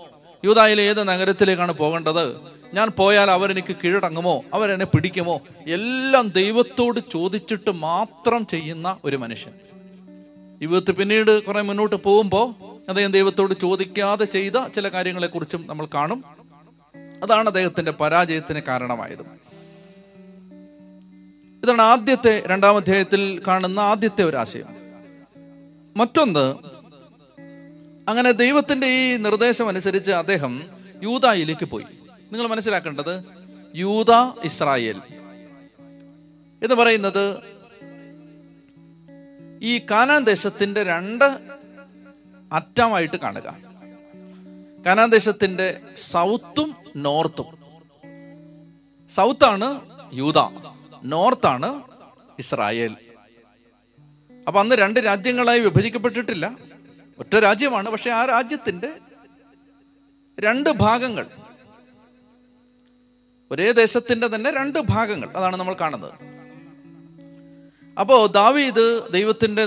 [0.45, 2.37] യൂതായിലെ ഏത് നഗരത്തിലേക്കാണ് പോകേണ്ടത്?
[2.73, 4.43] ഞാൻ പോയാൽ അവരെനിക്ക് കീഴടങ്ങുമോ?
[4.53, 5.41] അവരെന്നെ പിടിക്കുമോ?
[5.67, 9.51] എല്ലാം ദൈവത്തോട് ചോദിച്ചിട്ട് മാത്രം ചെയ്യുന്ന ഒരു മനുഷ്യൻ.
[10.61, 16.23] ജീവിതത്തിൽ പിന്നീട് കുറെ മുന്നോട്ട് പോകുമ്പോൾ അദ്ദേഹം ദൈവത്തോട് ചോദിക്കാതെ ചെയ്ത ചില കാര്യങ്ങളെക്കുറിച്ചും നമ്മൾ കാണും.
[17.23, 19.21] അതാണ് അദ്ദേഹത്തിന്റെ പരാജയത്തിന് കാരണമായത്.
[21.63, 24.65] ഇതാണ് ആദ്യത്തെ രണ്ടാം അധ്യായത്തിൽ കാണുന്ന ആദ്യത്തെ ഒരു ആശയം.
[25.97, 26.55] മറ്റൊന്ന്
[28.09, 30.63] അങ്ങനെ ദൈവത്തിന്റെ ഈ നിർദ്ദേശം അനുസരിച്ച് അദ്ദേഹം
[31.03, 31.85] യൂതായിലേക്ക് പോയി.
[32.31, 33.23] നിങ്ങൾ മനസ്സിലാക്കേണ്ടത്
[33.75, 34.11] യൂത
[34.43, 35.01] ഇസ്രായേൽ
[36.63, 37.37] എന്ന് പറയുന്നത്
[39.61, 41.39] ഈ കാനാൻ ദേശത്തിന്റെ രണ്ട്
[42.53, 43.57] അറ്റമായിട്ട് കാണുക.
[44.85, 47.57] കാനാൻ ദേശത്തിന്റെ സൗത്തും നോർത്തും.
[49.09, 49.81] സൗത്താണ്
[50.13, 50.39] യൂത
[51.03, 51.83] നോർത്താണ്
[52.39, 52.95] ഇസ്രായേൽ.
[54.47, 56.57] അപ്പൊ അന്ന് രണ്ട് രാജ്യങ്ങളായി വിഭജിക്കപ്പെട്ടിട്ടില്ല.
[57.19, 58.89] ഒറ്റ രാജ്യമാണ് പക്ഷെ ആ രാജ്യത്തിന്റെ
[60.39, 61.27] രണ്ട് ഭാഗങ്ങൾ.
[63.51, 66.34] ഒരേ ദേശത്തിന്റെ തന്നെ രണ്ട് ഭാഗങ്ങൾ അതാണ് നമ്മൾ കാണുന്നത്.
[67.99, 69.01] അപ്പോ ദാവീദ്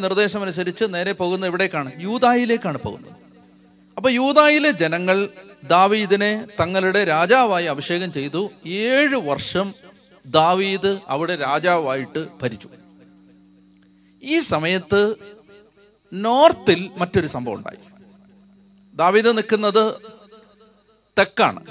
[0.04, 3.12] നിർദ്ദേശം അനുസരിച്ച് നേരെ പോകുന്ന എവിടേക്കാണ് യൂതായിലേക്കാണ് പോകുന്നത്.
[3.97, 5.28] അപ്പൊ യൂതായിലെ ജനങ്ങൾ
[5.64, 8.50] ദാവീദിനെ തങ്ങളുടെ രാജാവായി അഭിഷേകം ചെയ്തു.
[8.66, 9.75] ഏഴ് വർഷം
[10.26, 12.68] ദാവീദ് അവിടെ രാജാവായിട്ട് ഭരിച്ചു.
[14.23, 15.14] ഈ സമയത്ത്
[16.12, 17.78] നോർത്തിൽ മറ്റൊരു സംഭവം ഉണ്ടായി.
[18.94, 19.94] ദാവീദ് നിൽക്കുന്നത്
[21.18, 21.66] തെക്കാണ്.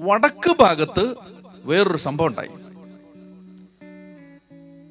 [0.00, 1.14] വടക്ക് ഭാഗത്ത്
[1.64, 2.63] വേറൊരു സംഭവം ഉണ്ടായി.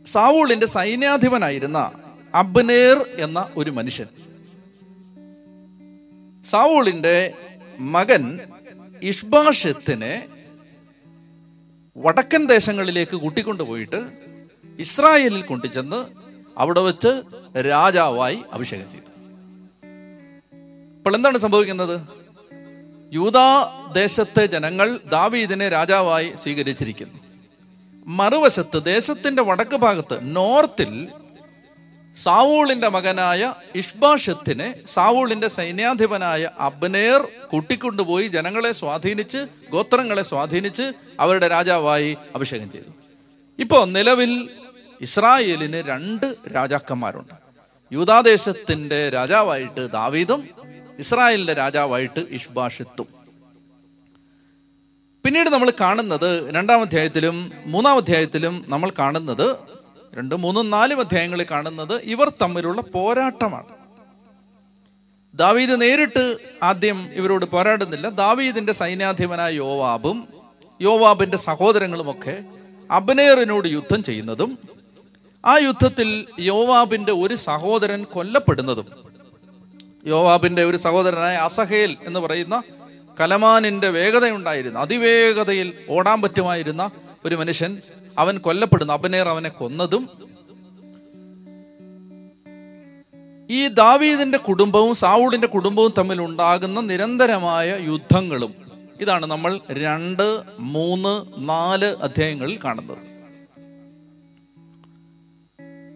[0.06, 1.92] സാവൂളിന്റെ സൈന്യാധിപനായിരുന്ന
[2.36, 4.08] അബ്നേർ എന്ന ഒരു മനുഷ്യൻ.
[6.46, 7.34] സാവൂളിന്റെ
[7.80, 8.40] മകൻ
[9.04, 10.28] ഇഷ്ബാഷത്തിനെ
[11.98, 14.10] വടക്കൻ ദേശങ്ങളിലേക്ക് കൂട്ടിക്കൊണ്ടുപോയിട്ട്
[14.80, 16.06] ഇസ്രായേലിൽ കൊണ്ടുചെന്ന്
[16.58, 17.24] അവിടെ വെച്ച്
[17.58, 19.06] രാജാവായി അഭിഷേകം ചെയ്തു.
[20.98, 22.02] ഇപ്പോൾ എന്താണ് സംഭവിക്കുന്നത്?
[23.14, 27.23] യൂതാ ദേശത്തെ ജനങ്ങൾ ദാവീദിനെ രാജാവായി സ്വീകരിച്ചിരിക്കുന്നു.
[28.08, 31.08] മറുവശത്ത് ദേശത്തിന്റെ വടക്ക് ഭാഗത്ത് നോർത്തിൽ
[32.24, 42.86] സാവൂളിന്റെ മകനായ ഇഷ്ബാഷത്തിനെ സാവൂളിന്റെ സൈന്യാധിപനായ അബ്നേർ കൂട്ടിക്കൊണ്ടുപോയി ജനങ്ങളെ സ്വാധീനിച്ച് ഗോത്രങ്ങളെ സ്വാധീനിച്ച് അവരുടെ രാജാവായി അഭിഷേകം ചെയ്തു.
[43.60, 44.50] ഇപ്പോ നിലവിൽ
[45.02, 47.34] ഇസ്രായേലിന് രണ്ട് രാജാക്കന്മാരുണ്ട്.
[47.94, 50.50] യൂതാദേശത്തിന്റെ രാജാവായിട്ട് ദാവീദും
[51.00, 53.23] ഇസ്രായേലിന്റെ രാജാവായിട്ട് ഇഷ്ബാഷത്തും.
[55.26, 59.58] പിന്നീട് നമ്മൾ കാണുന്നത് രണ്ടാം അധ്യായത്തിലും മൂന്നാം അധ്യായത്തിലും നമ്മൾ കാണുന്നത്
[60.14, 63.68] രണ്ടും മൂന്നും നാലും അധ്യായങ്ങളിൽ കാണുന്നത് ഇവർ തമ്മിലുള്ള പോരാട്ടമാണ്.
[65.34, 68.10] ദാവീദ് നേരിട്ട് ആദ്യം ഇവരോട് പോരാടുന്നില്ല.
[68.10, 70.28] ദാവീദിന്റെ സൈന്യാധിപനായ യോവാബും
[70.82, 72.44] യോവാബിന്റെ സഹോദരങ്ങളുമൊക്കെ
[72.92, 74.58] അബ്നേറിനോട് യുദ്ധം ചെയ്യുന്നതും
[75.46, 78.88] ആ യുദ്ധത്തിൽ യോവാബിന്റെ ഒരു സഹോദരൻ കൊല്ലപ്പെടുന്നതും
[80.06, 82.64] യോവാബിന്റെ ഒരു സഹോദരനായ അസഹേൽ എന്ന് പറയുന്ന
[83.20, 86.92] കലമാനിന്റെ വേഗതയുണ്ടായിരുന്നു അതിവേഗതയിൽ ഓടാൻ പറ്റുമായിരുന്ന
[87.26, 87.82] ഒരു മനുഷ്യൻ
[88.18, 88.94] അവൻ കൊല്ലപ്പെടുന്നു.
[88.94, 90.10] അബനേർ അവനെ കൊന്നതും
[93.50, 98.54] ഈ ദാവീദിന്റെ കുടുംബവും സാവൂടിന്റെ കുടുംബവും തമ്മിൽ ഉണ്ടാകുന്ന നിരന്തരമായ യുദ്ധങ്ങളും
[99.02, 102.98] ഇതാണ് നമ്മൾ രണ്ട് മൂന്ന് നാല് അധ്യായങ്ങളിൽ കാണുന്നത്.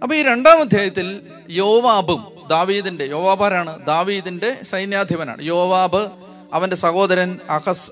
[0.03, 5.41] അപ്പൊ ഈ രണ്ടാം അധ്യായത്തിൽ യോവാബും ദാവീദിന്റെ യോവാബാരാണ് ദാവീദിന്റെ സൈന്യാധിപനാണ്.
[5.41, 7.91] യോവാബ് അവന്റെ സഹോദരൻ അഹസ്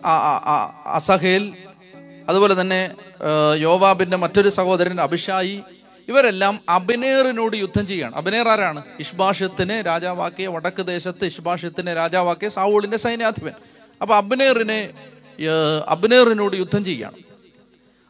[0.98, 1.54] അസഹേൽ
[2.30, 2.92] അതുപോലെ തന്നെ
[3.58, 5.64] യോവാബിന്റെ മറ്റൊരു സഹോദരൻ അഭിഷായി
[6.08, 8.84] ഇവരെല്ലാം അബിനേറിനോട് യുദ്ധം ചെയ്യുകയാണ് അബിനേർ ആരാണ്?
[9.00, 13.54] ഇഷ്ബാഷത്തിന് രാജാവാക്കിയ വടക്ക് ദേശത്ത് ഇഷ്ബാഷത്തിന് രാജാവാക്കിയ സാവൂളിന്റെ സൈന്യാധിപൻ.
[14.02, 14.94] അപ്പൊ അബ്നേറിനെ
[15.88, 17.18] അബ്നേറിനോട് യുദ്ധം ചെയ്യുകയാണ്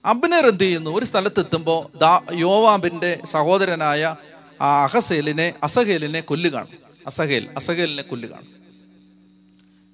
[0.05, 0.89] അബ്നേർ എന്ത് ചെയ്യുന്നു?
[0.97, 4.15] ഒരു സ്ഥലത്തെത്തുമ്പോൾ ദാ യോവാബിന്റെ സഹോദരനായ
[4.61, 6.67] അഹസേലിനെ അസഹേലിനെ കൊല്ലുകയാണ്
[7.07, 8.54] അസഹേൽ അസഹേലിനെ കൊല്ലുകയാണ്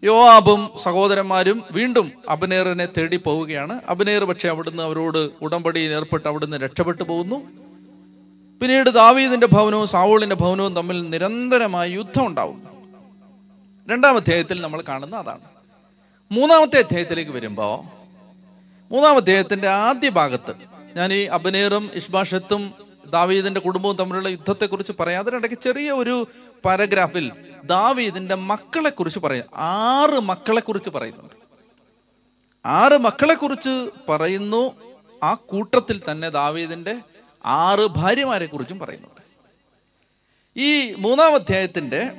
[0.03, 3.81] യോവാബും സഹോദരന്മാരും വീണ്ടും അബനേറിനെ തേടി പോവുകയാണ്.
[3.89, 7.35] അബനേർ പക്ഷെ അവിടുന്ന് അവരോട് ഉടമ്പടിയിൽ ഏർപ്പെട്ട് അവിടുന്ന് രക്ഷപ്പെട്ടു പോകുന്നു.
[8.61, 12.63] പിന്നീട് ദാവീദിന്റെ ഭവനവും സാവൂളിന്റെ ഭവനവും തമ്മിൽ നിരന്തരമായ യുദ്ധം ഉണ്ടാവും.
[13.89, 15.41] രണ്ടാം അധ്യായത്തിൽ നമ്മൾ കാണുന്ന അതാണ്.
[16.31, 18.01] മൂന്നാമത്തെ അധ്യായത്തിലേക്ക് വരുമ്പോൾ
[18.93, 20.53] മൂന്നാം അധ്യായത്തിന്റെ ആദ്യ ഭാഗത്ത്
[20.95, 22.73] ഞാൻ ഈ അബനേറും ഇഷ്ബാഷത്തും
[23.09, 26.27] ദാവീദിന്റെ കുടുംബവും തമ്മിലുള്ള യുദ്ധത്തെക്കുറിച്ച് പറയാം അതിനിടയ്ക്ക് ചെറിയ ഒരു
[26.65, 27.31] പാരഗ്രാഫിൽ
[27.63, 29.45] ദാവീദിന്റെ മക്കളെ കുറിച്ച് പറയും.
[29.55, 31.33] ആറ് മക്കളെ കുറിച്ച് പറയുന്നുണ്ട്.
[32.65, 34.71] ആറ് മക്കളെ കുറിച്ച് പറയുന്നു.
[35.23, 36.95] ആ കൂട്ടത്തിൽ തന്നെ ദാവീദിന്റെ
[37.45, 39.21] ആറ് ഭാര്യമാരെ കുറിച്ചും പറയുന്നുണ്ട്.
[40.59, 42.11] ഈ മൂന്നാം അധ്യായത്തിന്റെ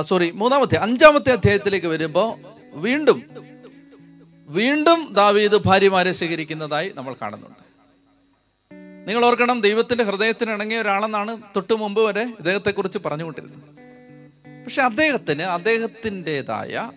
[0.00, 2.38] സോറി മൂന്നാമത്തെ അഞ്ചാമത്തെ അധ്യായത്തിലേക്ക് വരുമ്പോൾ
[2.72, 3.22] വീണ്ടും
[4.48, 7.67] വീണ്ടും ദാവീദ് ഭാര്യമാരെ സ്വീകരിക്കുന്നതായി നമ്മൾ കാണുന്നുണ്ട്.
[9.08, 13.58] നിങ്ങൾ ഓർക്കണം ദൈവത്തിന്റെ ഹൃദയത്തിന് ഇണങ്ങിയ ഒരാളെന്നാണ് തൊട്ടു മുമ്പ് വരെ ഇദ്ദേഹത്തെക്കുറിച്ച് പറഞ്ഞുകൊണ്ടിരുന്നത്.
[14.64, 16.90] പക്ഷെ അദ്ദേഹത്തിന് അദ്ദേഹത്തിന്റെതായ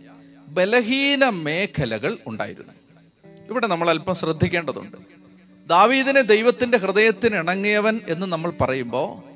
[0.47, 2.73] ബലഹീന മേഖലകൾ ഉണ്ടായിരുന്നു.
[3.49, 4.97] ഇവിടെ നമ്മൾ അല്പം ശ്രദ്ധിക്കേണ്ടതുണ്ട്.
[5.69, 9.31] ദാവീദിനെ ദൈവത്തിന്റെ ഹൃദയത്തിന് ഇണങ്ങിയവൻ എന്ന് നമ്മൾ പറയുമ്പോൾ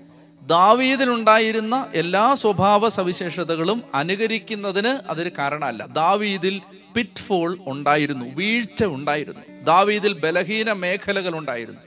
[0.45, 5.85] ദാവീദിനുണ്ടായിരുന്ന എല്ലാ സ്വഭാവ സവിശേഷതകളും അനുകരിക്കുന്നതിന് അതൊരു കാരണമല്ല.
[5.85, 6.61] ദാവീദിൽ
[6.95, 9.61] പിറ്റ്ഫോൾ ഉണ്ടായിരുന്നു വീഴ്ച ഉണ്ടായിരുന്നു.
[9.63, 11.81] ദാവീദിൽ ബലഹീന മേഖലകൾ ഉണ്ടായിരുന്നു.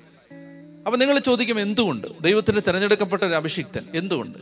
[0.88, 2.06] അപ്പൊ നിങ്ങൾ ചോദിക്കും എന്തുകൊണ്ട്?
[2.20, 4.38] ദൈവത്തിന് തിരഞ്ഞെടുക്കപ്പെട്ട ഒരു അഭിഷിക്തൻ എന്തുകൊണ്ട്?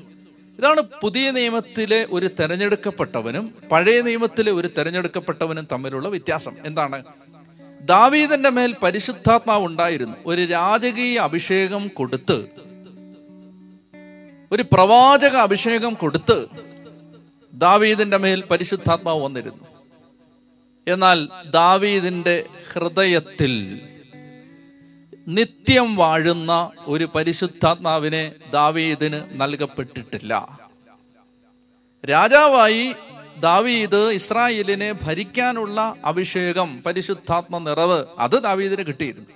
[0.59, 6.53] ഇതാണ് പുതിയ നിയമത്തിലെ ഒരു തെരഞ്ഞെടുക്കപ്പെട്ടവനും പഴയ നിയമത്തിലെ ഒരു തെരഞ്ഞെടുക്കപ്പെട്ടവനും തമ്മിലുള്ള വ്യത്യാസം.
[6.67, 7.05] എന്താണ്?
[7.81, 10.15] ദാവീദന്റെ മേൽ പരിശുദ്ധാത്മാവ് ഉണ്ടായിരുന്നു.
[10.27, 12.47] ഒരു രാജകീയ അഭിഷേകം കൊടുത്ത്
[14.53, 16.47] ഒരു പ്രവാചക അഭിഷേകം കൊടുത്ത്
[17.55, 19.65] ദാവീദിന്റെ മേൽ പരിശുദ്ധാത്മാവ് വന്നിരുന്നു.
[20.89, 23.81] എന്നാൽ ദാവീദിന്റെ ഹൃദയത്തിൽ
[25.29, 30.59] നിത്യം വാഴുന്ന ഒരു പരിശുദ്ധാത്മാവിനെ ദാവീദിന് നൽകപ്പെട്ടിട്ടില്ല.
[32.11, 32.95] രാജാവായി
[33.41, 39.27] ദാവീദ് ഇസ്രായേലിനെ ഭരിക്കാനുള്ള അഭിഷേകം പരിശുദ്ധാത്മ നിറവ് അത് ദാവീദിന് കിട്ടിയിരുന്നു.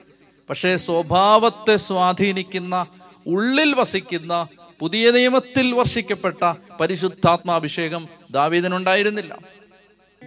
[0.50, 2.86] പക്ഷേ സ്വഭാവത്തെ സ്വാധീനിക്കുന്ന
[3.26, 4.46] ഉള്ളിൽ വസിക്കുന്ന
[4.80, 9.38] പുതിയ നിയമത്തിൽ വർഷിക്കപ്പെട്ട പരിശുദ്ധാത്മാഭിഷേകം ദാവീദിനുണ്ടായിരുന്നില്ല.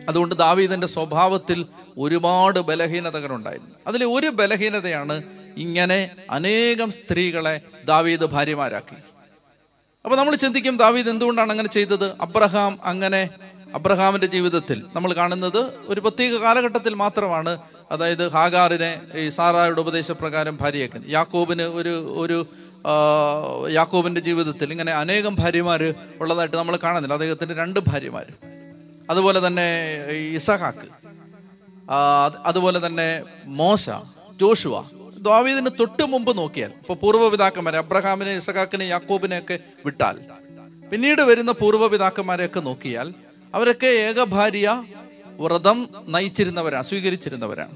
[0.10, 1.66] അതുകൊണ്ട് ദാവീദിന്റെ സ്വഭാവത്തിൽ
[1.98, 8.96] ഒരുപാട് ബലഹീനതകൾ ഉണ്ടായിരുന്നു അതിലെ ഒരു ബലഹീനതയാണ് ഇങ്ങനെ അനേകം സ്ത്രീകളെ ദാവീദ് ഭാര്യമാരാക്കി.
[10.06, 12.22] അപ്പൊ നമ്മൾ ചിന്തിക്കും ദാവീദ് എന്തുകൊണ്ടാണ് അങ്ങനെ ചെയ്തത്?
[12.22, 13.30] അബ്രഹാം അങ്ങനെ
[13.76, 17.58] അബ്രഹാമിന്റെ ജീവിതത്തിൽ നമ്മൾ കാണുന്നത് ഒരു പ്രത്യേക കാലഘട്ടത്തിൽ മാത്രമാണ്.
[17.92, 22.46] അതായത് ഹാഗാറിനെ ഈ സാറായുടെ ഉപദേശപ്രകാരം ഭാര്യയാക്കുന്നത് യാക്കോബിന് ഒരു ഒരു
[23.70, 27.14] യാക്കോബിന്റെ ജീവിതത്തിൽ ഇങ്ങനെ അനേകം ഭാര്യമാര് ഉള്ളതായിട്ട് നമ്മൾ കാണുന്നില്ല.
[27.14, 28.54] അദ്ദേഹത്തിന്റെ രണ്ട് ഭാര്യമാര്.
[29.10, 29.68] അതുപോലെ തന്നെ
[30.34, 30.88] ഇസഹാക്ക്
[32.46, 33.90] അതുപോലെ തന്നെ മോശ
[34.40, 34.86] ജോഷുവ
[35.28, 39.56] ദാവീദിന് തൊട്ട് മുമ്പ് നോക്കിയാൽ ഇപ്പൊ പൂർവപിതാക്കന്മാരെ അബ്രഹാമിനെ ഇസഹാക്കിനെ യാക്കോബിനെ ഒക്കെ
[39.86, 40.18] വിട്ടാൽ
[40.92, 43.08] പിന്നീട് വരുന്ന പൂർവപിതാക്കന്മാരെ ഒക്കെ നോക്കിയാൽ
[43.54, 44.68] അവരൊക്കെ ഏകഭാര്യ
[45.46, 45.78] വ്രതം
[46.14, 47.74] നയിച്ചിരുന്നവരാണ് സ്വീകരിച്ചിരുന്നവരാണ്.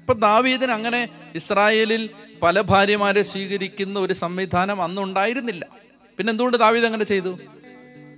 [0.00, 1.00] ഇപ്പൊ ദാവീദിന് അങ്ങനെ
[1.40, 2.02] ഇസ്രായേലിൽ
[2.44, 5.64] പല ഭാര്യമാരെ സ്വീകരിക്കുന്ന ഒരു സംവിധാനം അന്നുണ്ടായിരുന്നില്ല.
[6.18, 7.32] പിന്നെ എന്തുകൊണ്ട് ദാവീദ് അങ്ങനെ ചെയ്തു?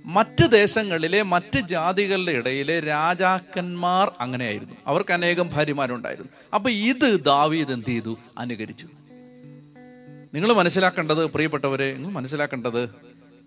[0.05, 4.75] മറ്റ് ദേശങ്ങളിലെ മറ്റ് ജാതികളുടെ ഇടയിലെ രാജാക്കന്മാർ അങ്ങനെയായിരുന്നു.
[4.87, 6.29] അവർക്ക് അനേകം ഭാര്യമാരുണ്ടായിരുന്നു.
[6.53, 8.17] അപ്പൊ ഇത് ദാവീദ് എന്ത് ചെയ്തു?
[8.37, 8.87] അനുകരിച്ചു.
[10.33, 12.83] നിങ്ങൾ മനസ്സിലാക്കേണ്ടത് പ്രിയപ്പെട്ടവരെ നിങ്ങൾ മനസ്സിലാക്കേണ്ടത്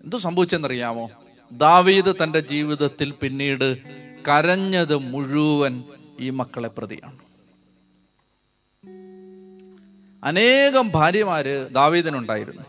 [0.03, 1.11] എന്തോ സംഭവിച്ചെന്നറിയാമോ?
[1.51, 3.77] ദാവീദ് തന്റെ ജീവിതത്തിൽ പിന്നീട്
[4.29, 5.83] കരഞ്ഞത് മുഴുവൻ
[6.19, 7.19] ഈ മക്കളെ പ്രതിയാണ്.
[10.23, 12.61] അനേകം ഭാര്യമാര് ദാവീദിനുണ്ടായിരുന്നു.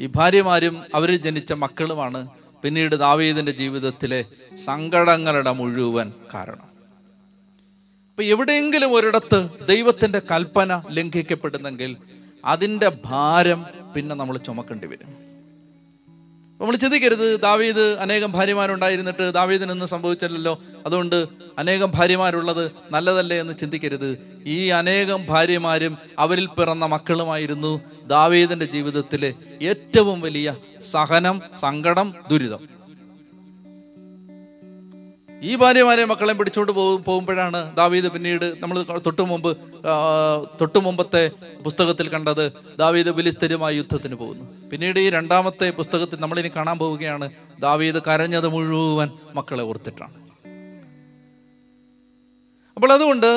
[0.00, 2.28] ഈ ഭാര്യമാരും അവർ ജനിച്ച മക്കളുമാണ്.
[2.62, 4.24] പിന്നീട് ദാവീദിന്റെ ജീവിതത്തിലെ
[4.64, 6.72] സങ്കടങ്ങളുടെ മുഴുവൻ കാരണം.
[8.10, 11.96] അപ്പൊ എവിടെയെങ്കിലും ഒരിടത്ത് ദൈവത്തിന്റെ കൽപ്പന ലംഘിക്കപ്പെടുന്നെങ്കിൽ
[12.44, 15.06] അതിന്റെ ഭാരം പിന്നെ നമ്മൾ ചുമക്കേണ്ടി വരും.
[16.60, 21.26] നമ്മൾ ചിന്തിക്കരുത് ദാവീദ് അനേകം ഭാര്യമാരുണ്ടായിരുന്നിട്ട് ദാവീദിനൊന്നും സംഭവിച്ചല്ലോ അതുകൊണ്ട്
[21.58, 24.42] അനേകം ഭാര്യമാരുള്ളത് നല്ലതല്ലേ എന്ന് ചിന്തിക്കരുത്.
[24.46, 27.80] ഈ അനേകം ഭാര്യമാരും അവരിൽ പിറന്ന മക്കളുമായിരുന്നു.
[28.14, 30.48] ദാവീദിന്റെ ജീവിതത്തിലെ ഏറ്റവും വലിയ
[30.90, 32.62] സഹനം സങ്കടം ദുരിതം.
[35.42, 39.56] ഈ ഭാര്യമാരെ മക്കളെ പിടിച്ചുകൊണ്ട് പോകും പോകുമ്പോഴാണ് ദാവീദ് പിന്നീട് നമ്മൾ തൊട്ടു മുമ്പ്
[40.60, 41.30] തൊട്ടു മുമ്പത്തെ
[41.64, 44.44] പുസ്തകത്തിൽ കണ്ടത് ദാവീദ് ബലിസ്ഥിരമായ യുദ്ധത്തിന് പോകുന്നു.
[44.70, 50.14] പിന്നീട് ഈ രണ്ടാമത്തെ പുസ്തകത്തിൽ നമ്മളിനി കാണാൻ പോവുകയാണ് ദാവീദ് കരഞ്ഞത് മുഴുവൻ മക്കളെ ഓർത്തിട്ടാണ്.
[52.76, 53.30] അപ്പോൾ അതുകൊണ്ട്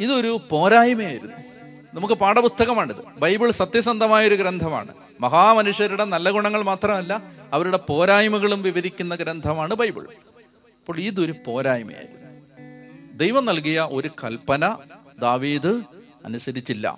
[0.00, 1.49] ഇതൊരു പോരായ്മയായിരുന്നു.
[1.94, 2.96] നമുക്ക് പാഠപുസ്തകമാണിത്.
[3.18, 4.94] ബൈബിൾ സത്യസന്ധമായ ഒരു ഗ്രന്ഥമാണ്.
[5.20, 7.22] മഹാമനുഷ്യരുടെ നല്ല ഗുണങ്ങൾ മാത്രമല്ല
[7.52, 10.02] അവരുടെ പോരായ്മകളും വിവരിക്കുന്ന ഗ്രന്ഥമാണ് ബൈബിൾ.
[10.02, 12.20] അപ്പോൾ ഇതൊരു പോരായ്മയായിരുന്നു
[13.16, 14.76] ദൈവം നൽകിയ ഒരു കൽപ്പന
[15.18, 15.82] ദാവീദ്
[16.24, 16.96] അനുസരിച്ചില്ല.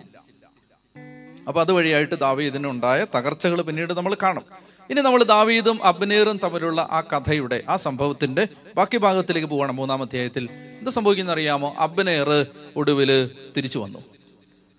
[1.49, 4.43] അപ്പൊ അതുവഴിയായിട്ട് ദാവീദിന് ഉണ്ടായ തകർച്ചകൾ പിന്നീട് നമ്മൾ കാണും.
[4.91, 10.49] ഇനി നമ്മൾ ദാവീദും അബ്നീറും തമ്മിലുള്ള ആ കഥയുടെ ആ സംഭവത്തിന്റെ ബാക്കി ഭാഗത്തിലേക്ക് പോകണം മൂന്നാം അധ്യായത്തിൽ.
[10.79, 11.75] എന്ത് സംഭവിക്കുന്ന അറിയാമോ?
[11.79, 14.12] അബ്നേർ ഒടുവിൽ തിരിച്ചു വന്നു.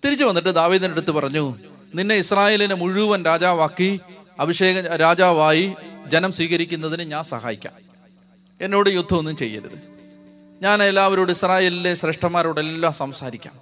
[0.04, 1.54] തിരിച്ചു വന്നിട്ട് ദാവീദിന്റെ അടുത്ത് പറഞ്ഞു
[1.94, 4.00] നിന്നെ ഇസ്രായേലിനെ മുഴുവൻ രാജാവാക്കി
[4.40, 5.74] അഭിഷേക രാജാവായി
[6.06, 7.72] ജനം സ്വീകരിക്കുന്നതിന് ഞാൻ സഹായിക്കാം.
[8.60, 9.78] എന്നോട് യുദ്ധമൊന്നും ചെയ്യരുത്.
[10.62, 13.52] ഞാൻ എല്ലാവരോടും ഇസ്രായേലിലെ ശ്രേഷ്ഠന്മാരോടെല്ലാം സംസാരിക്കാം.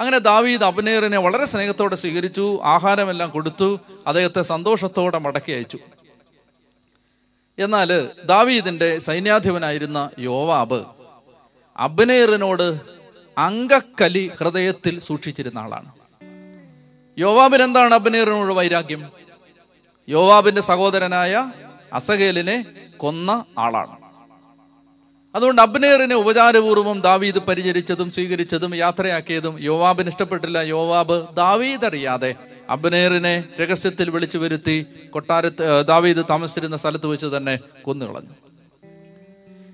[0.00, 5.78] അങ്ങനെ ദാവീദ് അബ്നേറിനെ വളരെ സ്നേഹത്തോടെ സ്വീകരിച്ചു ആഹാരമെല്ലാം കൊടുത്തു അദ്ദേഹത്തെ സന്തോഷത്തോടെ മടക്കി അയച്ചു.
[7.58, 10.84] എന്നാൽ ദാവീദിന്റെ സൈന്യാധിപനായിരുന്ന യോവാബ്
[11.76, 12.89] അബ്നേറിനോട്
[13.38, 15.92] അങ്കക്കലി ഹൃദയത്തിൽ സൂക്ഷിച്ചിരുന്ന ആളാണ്.
[17.18, 19.08] യോവാബിന് എന്താണ് അബ്നേറിനോട് വൈരാഗ്യം?
[20.08, 21.52] യോവാബിന്റെ സഹോദരനായ
[21.92, 22.64] അസഹേലിനെ
[22.96, 24.00] കൊന്ന ആളാണ്.
[25.34, 30.58] അതുകൊണ്ട് അബ്നേറിനെ ഉപചാരപൂർവം ദാവീദ് പരിചരിച്ചതും സ്വീകരിച്ചതും യാത്രയാക്കിയതും യോവാബിന് ഇഷ്ടപ്പെട്ടില്ല.
[30.58, 32.34] യോവാബ് ദാവീദ് അറിയാതെ
[32.70, 38.34] അബ്നേറിനെ രഹസ്യത്തിൽ വിളിച്ചു വരുത്തി കൊട്ടാരത്ത് ദാവീദ് താമസിച്ചിരുന്ന സ്ഥലത്ത് വെച്ച് തന്നെ കൊന്നുകളഞ്ഞു.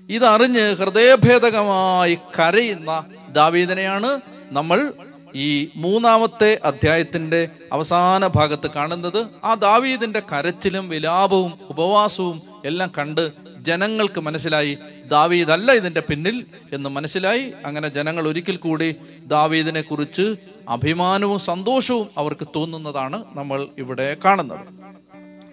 [0.09, 4.93] ഇതറിഞ്ഞ് ഹൃദയഭേദകമായി കരയുന്ന ദാവീദിനെയാണ് നമ്മൾ
[5.35, 9.27] ഈ മൂന്നാമത്തെ അധ്യായത്തിന്റെ അവസാന ഭാഗത്ത് കാണുന്നത്.
[9.43, 17.53] ആ ദാവീദിന്റെ കരച്ചിലും വിലാപവും ഉപവാസവും എല്ലാം കണ്ട് ജനങ്ങൾക്ക് മനസ്സിലായി ദാവീദല്ല ഇതിന്റെ പിന്നിൽ എന്ന് മനസ്സിലായി.
[17.65, 20.35] അങ്ങനെ ജനങ്ങൾ ഒരിക്കൽ കൂടി ദാവീദിനെ കുറിച്ച്
[20.69, 24.59] അഭിമാനവും സന്തോഷവും അവർക്ക് തോന്നുന്നതാണ് നമ്മൾ ഇവിടെ കാണുന്നത്.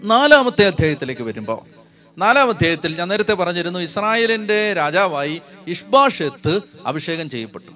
[0.03, 1.84] നാലാമത്തെ അധ്യായത്തിലേക്ക് വരുമ്പോൾ
[2.19, 7.73] നാലാം അധ്യായത്തിൽ ഞാൻ നേരത്തെ പറഞ്ഞിരുന്നു ഇസ്രായേലിന്റെ രാജാവായി ഇഷ്ബാഷെത്ത് അഭിഷേകം ചെയ്യപ്പെട്ടു.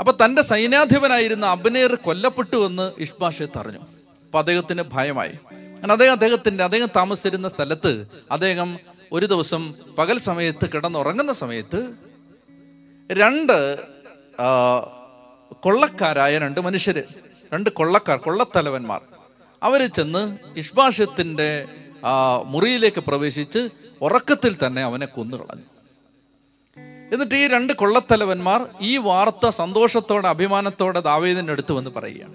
[0.00, 3.78] അപ്പൊ തന്റെ സൈന്യാധിപനായിരുന്ന അബ്നേർ കൊല്ലപ്പെട്ടു എന്ന് ഇഷ്ബാഷെത്ത് അറിഞ്ഞു.
[4.26, 5.38] അപ്പൊ അദ്ദേഹത്തിന് ഭയമായി.
[5.52, 8.78] കാരണം അദ്ദേഹം അദ്ദേഹത്തിന്റെ അദ്ദേഹം താമസിച്ചിരുന്ന സ്ഥലത്ത് അദ്ദേഹം
[9.12, 11.96] ഒരു ദിവസം പകൽ സമയത്ത് കിടന്നുറങ്ങുന്ന സമയത്ത്
[13.10, 13.78] രണ്ട്
[15.60, 17.02] കൊള്ളക്കാരായ രണ്ട് മനുഷ്യര്
[17.54, 19.00] രണ്ട് കൊള്ളക്കാർ കൊള്ളത്തലവന്മാർ
[19.62, 21.66] അവർ ചെന്ന് ഇഷ്ബാഷത്തിന്റെ
[22.04, 23.68] ആ മുറിയിലേക്ക് പ്രവേശിച്ച്
[24.02, 25.62] ഉറക്കത്തിൽ തന്നെ അവനെ കൊന്നുകളഞ്ഞു.
[27.12, 32.34] എന്നിട്ട് ഈ രണ്ട് കൊള്ളത്തലവന്മാർ ഈ വാർത്ത സന്തോഷത്തോടെ അഭിമാനത്തോടെ ദാവീദിന്റെ അടുത്ത് വന്ന് പറയുകയാണ്.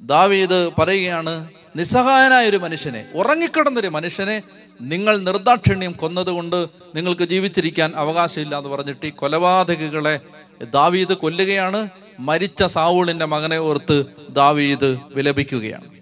[0.00, 4.42] ദാവീദ് പറയുകയാണ് നിസ്സഹായനായ ഒരു മനുഷ്യനെ ഉറങ്ങിക്കിടന്നൊരു മനുഷ്യനെ
[4.80, 10.20] നിങ്ങൾ നിർദാക്ഷിണ്യം കൊന്നതുകൊണ്ട് നിങ്ങൾക്ക് ജീവിച്ചിരിക്കാൻ അവകാശമില്ല എന്ന് പറഞ്ഞിട്ട് ഈ കൊലപാതകികളെ
[10.64, 11.88] ദാവീദ് കൊല്ലുകയാണ്.
[12.20, 15.97] മരിച്ച സാവൂളിന്റെ മകനെ ഓർത്ത് ദാവീദ് വിലപിക്കുകയാണ്.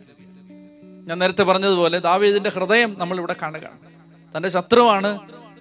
[1.06, 3.78] ഞാൻ നേരത്തെ പറഞ്ഞതുപോലെ ദാവീദിന്റെ ഹൃദയം നമ്മൾ ഇവിടെ കാണുകയാണ്
[4.36, 5.18] തന്റെ ശത്രുവാണ്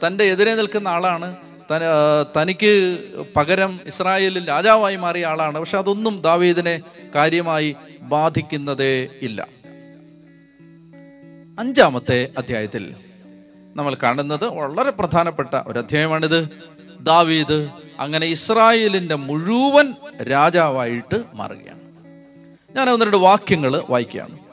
[0.07, 1.35] തന്റെ എതിരെ നിൽക്കുന്ന ആളാണ്
[1.71, 2.99] തന- തനിക്ക്
[3.35, 5.59] പകരം ഇസ്രായേലിൽ രാജാവായി മാറിയ ആളാണ്.
[5.59, 6.81] പക്ഷെ അതൊന്നും ദാവീദിനെ
[7.15, 9.47] കാര്യമായി ബാധിക്കുന്നതേ ഇല്ല.
[11.59, 12.95] അഞ്ചാമത്തെ അധ്യായത്തിൽ
[13.75, 16.49] നമ്മൾ കാണുന്നത് വളരെ പ്രധാനപ്പെട്ട ഒരു അധ്യായമാണിത്.
[16.99, 21.79] ദാവീദ് അങ്ങനെ ഇസ്രായേലിന്റെ മുഴുവൻ രാജാവായിട്ട് മാറുകയാണ്.
[22.77, 24.44] ഞാൻ ഒന്ന് രണ്ട് വാക്യങ്ങൾ വായിക്കുകയാണ്.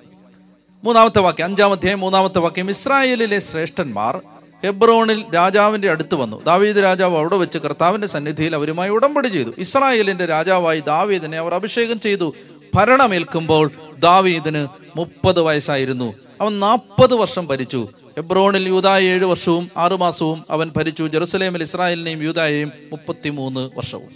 [0.84, 2.70] മൂന്നാമത്തെ വാക്യം അഞ്ചാമത്തെ മൂന്നാമത്തെ വാക്യം.
[2.70, 4.20] ഇസ്രായേലിലെ ശ്രേഷ്ഠന്മാർ
[4.64, 6.44] ഹെബ്രോണിൽ രാജാവിന്റെ അടുത്ത് വന്നു.
[6.44, 9.54] ദാവീദ് രാജാവ് അവിടെ വെച്ച് കർത്താവിന്റെ സന്നിധിയിൽ അവരുമായി ഉടമ്പടി ചെയ്തു.
[9.58, 12.34] ഇസ്രായേലിന്റെ രാജാവായി ദാവീദിനെ അവർ അഭിഷേകം ചെയ്തു.
[12.74, 14.66] ഭരണമേൽക്കുമ്പോൾ ദാവീദിന്
[14.96, 16.14] മുപ്പത് വയസ്സായിരുന്നു.
[16.40, 17.88] അവൻ നാൽപ്പത് വർഷം ഭരിച്ചു.
[18.18, 21.04] എബ്രോണിൽ യൂതായ ഏഴ് വർഷവും ആറുമാസവും അവൻ ഭരിച്ചു.
[21.04, 24.10] ജെറുസലേമിൽ ഇസ്രായേലിനെയും യൂതായെയും മുപ്പത്തിമൂന്ന് വർഷവും.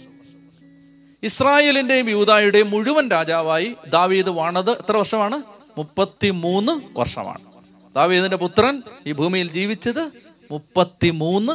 [1.23, 5.41] ഇസ്രായേലിന്റെയും യൂതായുടെയും മുഴുവൻ രാജാവായി ദാവീദ് വാണത് എത്ര വർഷമാണ്?
[5.77, 7.43] മുപ്പത്തിമൂന്ന് വർഷമാണ്.
[7.95, 10.11] ദാവീദിന്റെ പുത്രൻ ഈ ഭൂമിയിൽ ജീവിച്ചത്
[10.51, 11.53] മുപ്പത്തിമൂന്ന്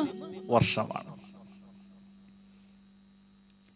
[0.50, 1.12] വർഷമാണ്.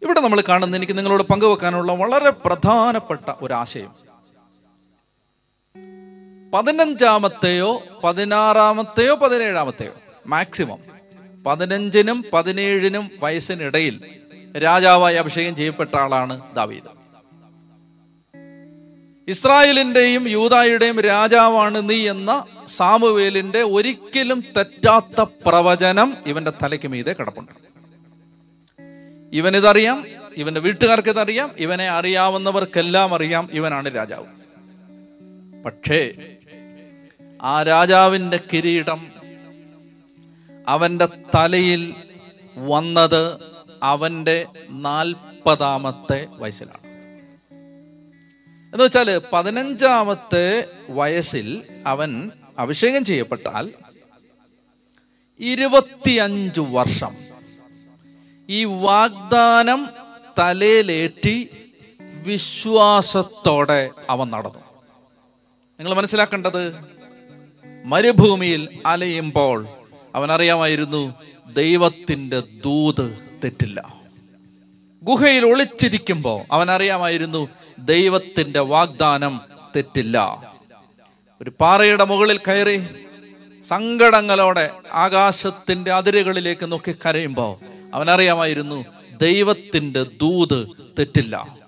[0.02, 3.94] ഇവിടെ നമ്മൾ കാണുന്ന എനിക്ക് നിങ്ങളോട് പങ്കുവെക്കാനുള്ള വളരെ പ്രധാനപ്പെട്ട ഒരു ആശയം
[6.54, 9.92] പതിനഞ്ചാമത്തെയോ പതിനാറാമത്തെയോ പതിനേഴാമത്തെയോ
[10.26, 10.78] മാക്സിമം
[11.46, 14.20] പതിനഞ്ചിനും പതിനേഴിനും വയസ്സിനിടയിൽ
[14.58, 16.95] രാജാവായി അഭിഷേകം ചെയ്യപ്പെട്ട ആളാണ് ദാവീദ്.
[19.28, 27.52] ഇസ്രായേലിന്റെയും യൂതായുടെയും രാജാവാണ് നീ എന്ന സാമുവേലിന്റെ ഒരിക്കലും തെറ്റാത്ത പ്രവചനം ഇവന്റെ തലയ്ക്ക് മീതെ കിടപ്പുണ്ട്.
[29.32, 30.04] ഇവനിതറിയാം
[30.36, 34.26] ഇവന്റെ വീട്ടുകാർക്ക് ഇതറിയാം ഇവനെ അറിയാവുന്നവർക്കെല്ലാം അറിയാം ഇവനാണ് രാജാവ്.
[35.62, 36.12] പക്ഷേ
[37.42, 39.06] ആ രാജാവിന്റെ കിരീടം
[40.68, 41.94] അവന്റെ തലയിൽ
[42.56, 43.40] വന്നത്
[43.82, 46.85] അവന്റെ നാൽപ്പതാമത്തെ വയസ്സിലാണ്.
[48.76, 53.72] എന്ന് വെച്ചാൽ പതിനഞ്ചാമത്തെ വയസ്സിൽ അവൻ അഭിഷേകം ചെയ്യപ്പെട്ടാൽ
[55.40, 57.16] ഇരുപത്തിയഞ്ചു വർഷം
[58.48, 59.88] ഈ വാഗ്ദാനം
[60.38, 61.48] തലയിലേറ്റി
[62.00, 64.58] വിശ്വാസത്തോടെ അവൻ നടന്നു.
[65.78, 66.74] നിങ്ങൾ മനസ്സിലാക്കേണ്ടത്?
[67.84, 69.68] മരുഭൂമിയിൽ അലയുമ്പോൾ
[70.14, 71.14] അവൻ അറിയാമായിരുന്നു
[71.52, 73.94] ദൈവത്തിന്റെ ദൂത് തെറ്റില്ല.
[75.02, 79.40] ഗുഹയിൽ ഒളിച്ചിരിക്കുമ്പോൾ അവൻ അറിയാമായിരുന്നു ദൈവത്തിന്റെ വാഗ്ദാനം
[79.76, 80.46] തെറ്റില്ല.
[81.42, 82.86] ഒരു പാറയുടെ മുകളിൽ കയറി
[83.68, 87.56] സങ്കടങ്ങളോടെ ആകാശത്തിന്റെ അതിരുകളിലേക്ക് നോക്കി കരയുമ്പോൾ
[87.94, 88.84] അവനറിയാമായിരുന്നു
[89.20, 90.66] ദൈവത്തിന്റെ ദൂത്
[90.98, 91.58] തെറ്റില്ല.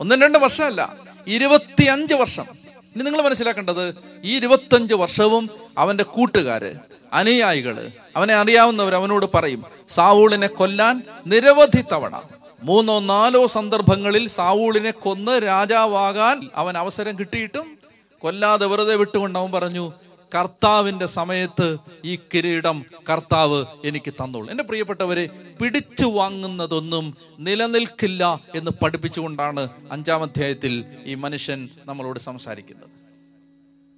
[0.00, 2.46] ഒന്നും രണ്ട് വർഷമല്ല ഇരുപത്തിയഞ്ച് വർഷം.
[2.94, 6.74] ഇനി നിങ്ങൾ മനസ്സിലാക്കേണ്ടത് ഈ ഇരുപത്തഞ്ച് വർഷവും അവന്റെ കൂട്ടുകാര്
[7.12, 12.22] അനുയായികൾ അവനെ അറിയാവുന്നവർ അവനോട് പറയും സാവൂളിനെ കൊല്ലാൻ നിരവധി തവണ
[12.66, 17.78] മൂന്നോ നാലോ സന്ദർഭങ്ങളിൽ സാവൂളിനെ കൊന്ന് രാജാവാകാൻ അവൻ അവസരം കിട്ടിയിട്ടും
[18.18, 19.92] കൊല്ലാതെ വെറുതെ വിട്ടുകൊണ്ട് അവൻ പറഞ്ഞു
[20.34, 24.50] കർത്താവിന്റെ സമയത്ത് ഈ കിരീടം കർത്താവ് എനിക്ക് തന്നോളൂ.
[24.50, 25.26] എന്റെ പ്രിയപ്പെട്ടവരെ
[25.60, 32.90] പിടിച്ചു വാങ്ങുന്നതൊന്നും നിലനിൽക്കില്ല എന്ന് പഠിപ്പിച്ചുകൊണ്ടാണ് അഞ്ചാം അധ്യായത്തിൽ ഈ മനുഷ്യൻ നമ്മളോട് സംസാരിക്കുന്നത്.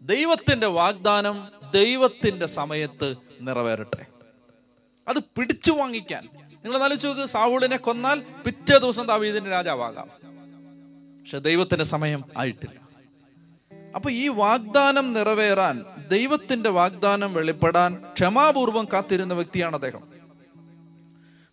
[0.02, 4.07] ദൈവത്തിന്റെ വാഗ്ദാനം ദൈവത്തിന്റെ സമയത്ത് നിറവേറട്ടെ.
[5.09, 6.28] അത് പിടിച്ചു വാങ്ങിക്കാൻ
[6.68, 7.26] നിങ്ങൾ ആലോചിച്ച് നോക്ക്.
[7.26, 10.09] സാവൂളിനെ കൊന്നാൽ പിറ്റേ ദിവസം ദാവീദിന്റെ രാജാവാകാം.
[11.20, 12.88] പക്ഷെ ദൈവത്തിന്റെ സമയം ആയിട്ടില്ല.
[13.96, 20.00] അപ്പൊ ഈ വാഗ്ദാനം നിറവേറാൻ ദൈവത്തിന്റെ വാഗ്ദാനം വെളിപ്പെടാൻ ക്ഷമാപൂർവം കാത്തിരുന്ന വ്യക്തിയാണ് അദ്ദേഹം.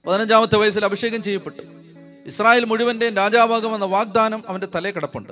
[0.08, 1.62] പതിനഞ്ചാമത്തെ വയസ്സിൽ അഭിഷേകം ചെയ്യപ്പെട്ടു.
[2.26, 5.32] ഇസ്രായേൽ മുഴുവന്റെയും രാജാവാകുമെന്ന വാഗ്ദാനം അവന്റെ തലേ കിടപ്പുണ്ട്.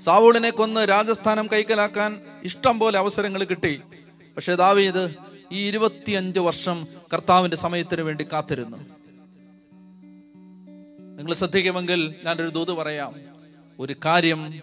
[0.00, 3.80] സാവൂളിനെ കൊന്ന് രാജസ്ഥാനം കൈക്കലാക്കാൻ ഇഷ്ടം പോലെ അവസരങ്ങൾ കിട്ടി.
[4.36, 5.14] പക്ഷെ ദാവീദ്
[5.52, 8.93] ഈ ഇരുപത്തിയഞ്ച് വർഷം കർത്താവിന്റെ സമയത്തിന് വേണ്ടി കാത്തിരുന്നു.
[11.14, 13.14] നിങ്ങൾ ശ്രദ്ധിക്കുമെങ്കിൽ ഞാനൊരു ദൂത് പറയാം.
[13.78, 14.62] ഒരു കാര്യം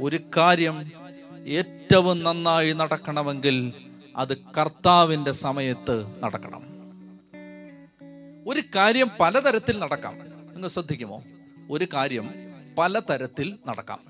[0.00, 0.90] ഒരു കാര്യം
[1.46, 3.72] ഏറ്റവും നന്നായി നടക്കണമെങ്കിൽ
[4.16, 6.62] അത് കർത്താവിന്റെ സമയത്ത് നടക്കണം.
[8.48, 10.14] ഒരു കാര്യം പലതരത്തിൽ നടക്കാം.
[10.52, 11.22] നിങ്ങൾ ശ്രദ്ധിക്കുമോ?
[11.70, 12.30] ഒരു കാര്യം
[12.78, 14.00] പലതരത്തിൽ നടക്കാം.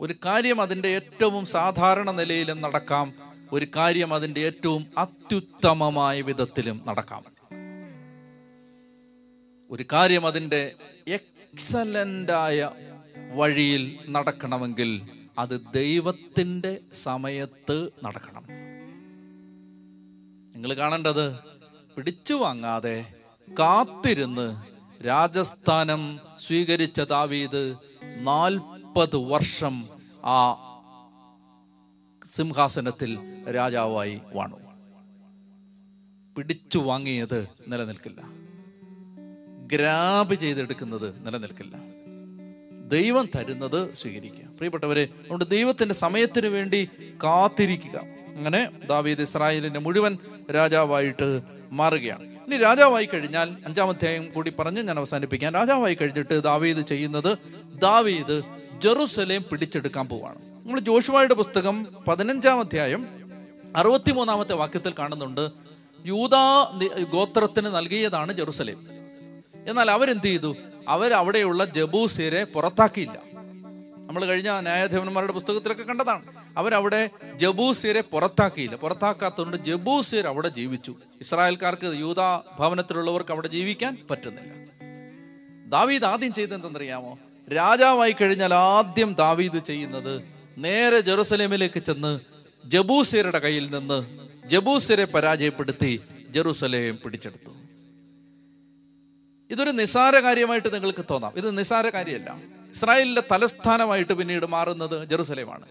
[0.00, 3.14] ഒരു കാര്യം അതിന്റെ ഏറ്റവും സാധാരണ നിലയിലും നടക്കാം.
[3.52, 7.29] ഒരു കാര്യം അതിന്റെ ഏറ്റവും അത്യുത്തമമായ വിധത്തിലും നടക്കാം.
[9.70, 10.74] ഒരു കാര്യം അതിന്റെ
[11.08, 12.70] എക്സലന്റായ
[13.34, 15.02] വഴിയിൽ നടക്കണമെങ്കിൽ
[15.38, 18.44] അത് ദൈവത്തിന്റെ സമയത്ത് നടക്കണം.
[20.54, 21.38] നിങ്ങൾ കാണേണ്ടത്
[21.96, 23.14] പിടിച്ചു വാങ്ങാതെ
[23.58, 24.56] കാത്തിരുന്ന്
[25.04, 27.74] രാജസ്ഥാനം സ്വീകരിച്ച ദാവീദ്
[28.18, 29.88] നാൽപ്പത് വർഷം
[30.24, 30.66] ആ
[32.26, 33.18] സിംഹാസനത്തിൽ
[33.50, 34.56] രാജാവായി വാണു.
[36.36, 38.50] പിടിച്ചു വാങ്ങിയത് നിലനിൽക്കില്ല.
[39.72, 42.00] ഗ്രാബ് ചെയ്തെടുക്കുന്നത് നിലനിൽക്കില്ല.
[42.88, 44.44] ദൈവം തരുന്നത് സ്വീകരിക്കുക.
[44.44, 46.88] പ്രിയപ്പെട്ടവരെ അതുകൊണ്ട് ദൈവത്തിന്റെ സമയത്തിന് വേണ്ടി
[47.24, 47.98] കാത്തിരിക്കുക.
[48.36, 50.18] അങ്ങനെ ദാവീദ് ഇസ്രായേലിന്റെ മുഴുവൻ
[50.54, 52.22] രാജാവായിട്ട് മാറുകയാണ്.
[52.22, 57.38] ഇനി രാജാവായി കഴിഞ്ഞാൽ അഞ്ചാം അധ്യായം കൂടി പറഞ്ഞ് ഞാൻ അവസാനിപ്പിക്കാൻ രാജാവായി കഴിഞ്ഞിട്ട് ദാവീദ് ചെയ്യുന്നത്
[57.74, 58.42] ദാവീദ്
[58.78, 60.38] ജെറുസലേം പിടിച്ചെടുക്കാൻ പോവാണ്.
[60.38, 63.08] നമ്മൾ ജോഷുവായുടെ പുസ്തകം പതിനഞ്ചാം അധ്യായം
[63.76, 65.50] അറുപത്തിമൂന്നാമത്തെ വാക്യത്തിൽ കാണുന്നുണ്ട്
[66.06, 66.72] യൂതാ
[67.10, 68.99] ഗോത്രത്തിന് നൽകിയതാണ് ജെറുസലേം.
[69.66, 70.56] എന്നാൽ അവരെന്ത് ചെയ്തു
[70.88, 73.30] അവരവിടെയുള്ള ജബൂസിയരെ പുറത്താക്കിയില്ല.
[74.06, 76.22] നമ്മൾ കഴിഞ്ഞ ന്യായാധിപന്മാരുടെ പുസ്തകത്തിലൊക്കെ കണ്ടതാണ്.
[76.56, 78.76] അവരവിടെ ജബൂസിയരെ പുറത്താക്കിയില്ല.
[78.76, 80.94] പുറത്താക്കാത്തതുകൊണ്ട് ജബൂസിയർ അവിടെ ജീവിച്ചു.
[81.20, 82.16] ഇസ്രായേൽക്കാർക്ക് യൂത
[82.58, 84.50] ഭവനത്തിലുള്ളവർക്ക് അവിടെ ജീവിക്കാൻ പറ്റുന്നില്ല.
[85.68, 87.18] ദാവീദ് ആദ്യം ചെയ്തെന്തെന്നറിയാമോ
[87.56, 90.22] രാജാവായി കഴിഞ്ഞാൽ ആദ്യം ദാവീദ് ചെയ്യുന്നത്
[90.58, 92.20] നേരെ ജെറുസലേമിലേക്ക് ചെന്ന്
[92.66, 94.18] ജബൂസിയരുടെ കയ്യിൽ നിന്ന്
[94.48, 97.59] ജബൂസിയരെ പരാജയപ്പെടുത്തി ജെറുസലേം പിടിച്ചെടുത്തു.
[99.50, 101.32] ഇതൊരു നിസാര കാര്യമായിട്ട് നിങ്ങൾക്ക് തോന്നാം.
[101.36, 102.38] ഇത് നിസാര കാര്യമല്ല.
[102.70, 105.64] ഇസ്രായേലിന്റെ തലസ്ഥാനമായിട്ട് പിന്നീട് മാറുന്നത് ജെറുസലേമാണ്.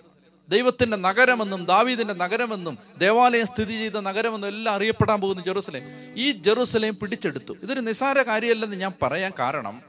[0.49, 5.83] ദൈവത്തിന്റെ നഗരമെന്നും ദാവീദിന്റെ നഗരമെന്നും ദേവാലയം സ്ഥിതി ചെയ്ത നഗരമെന്നും എല്ലാം അറിയപ്പെടാൻ പോകുന്ന ജെറുസലേം
[6.15, 7.53] ഈ ജെറുസലേം പിടിച്ചെടുത്തു.
[7.63, 9.81] ഇതൊരു നിസാര കാര്യമല്ലെന്ന് ഞാൻ പറയാൻ കാരണം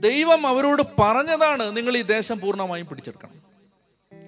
[0.00, 3.34] ദൈവം അവരോട് പറഞ്ഞതാണ് നിങ്ങൾ ഈ ദേശം പൂർണമായും പിടിച്ചെടുക്കണം.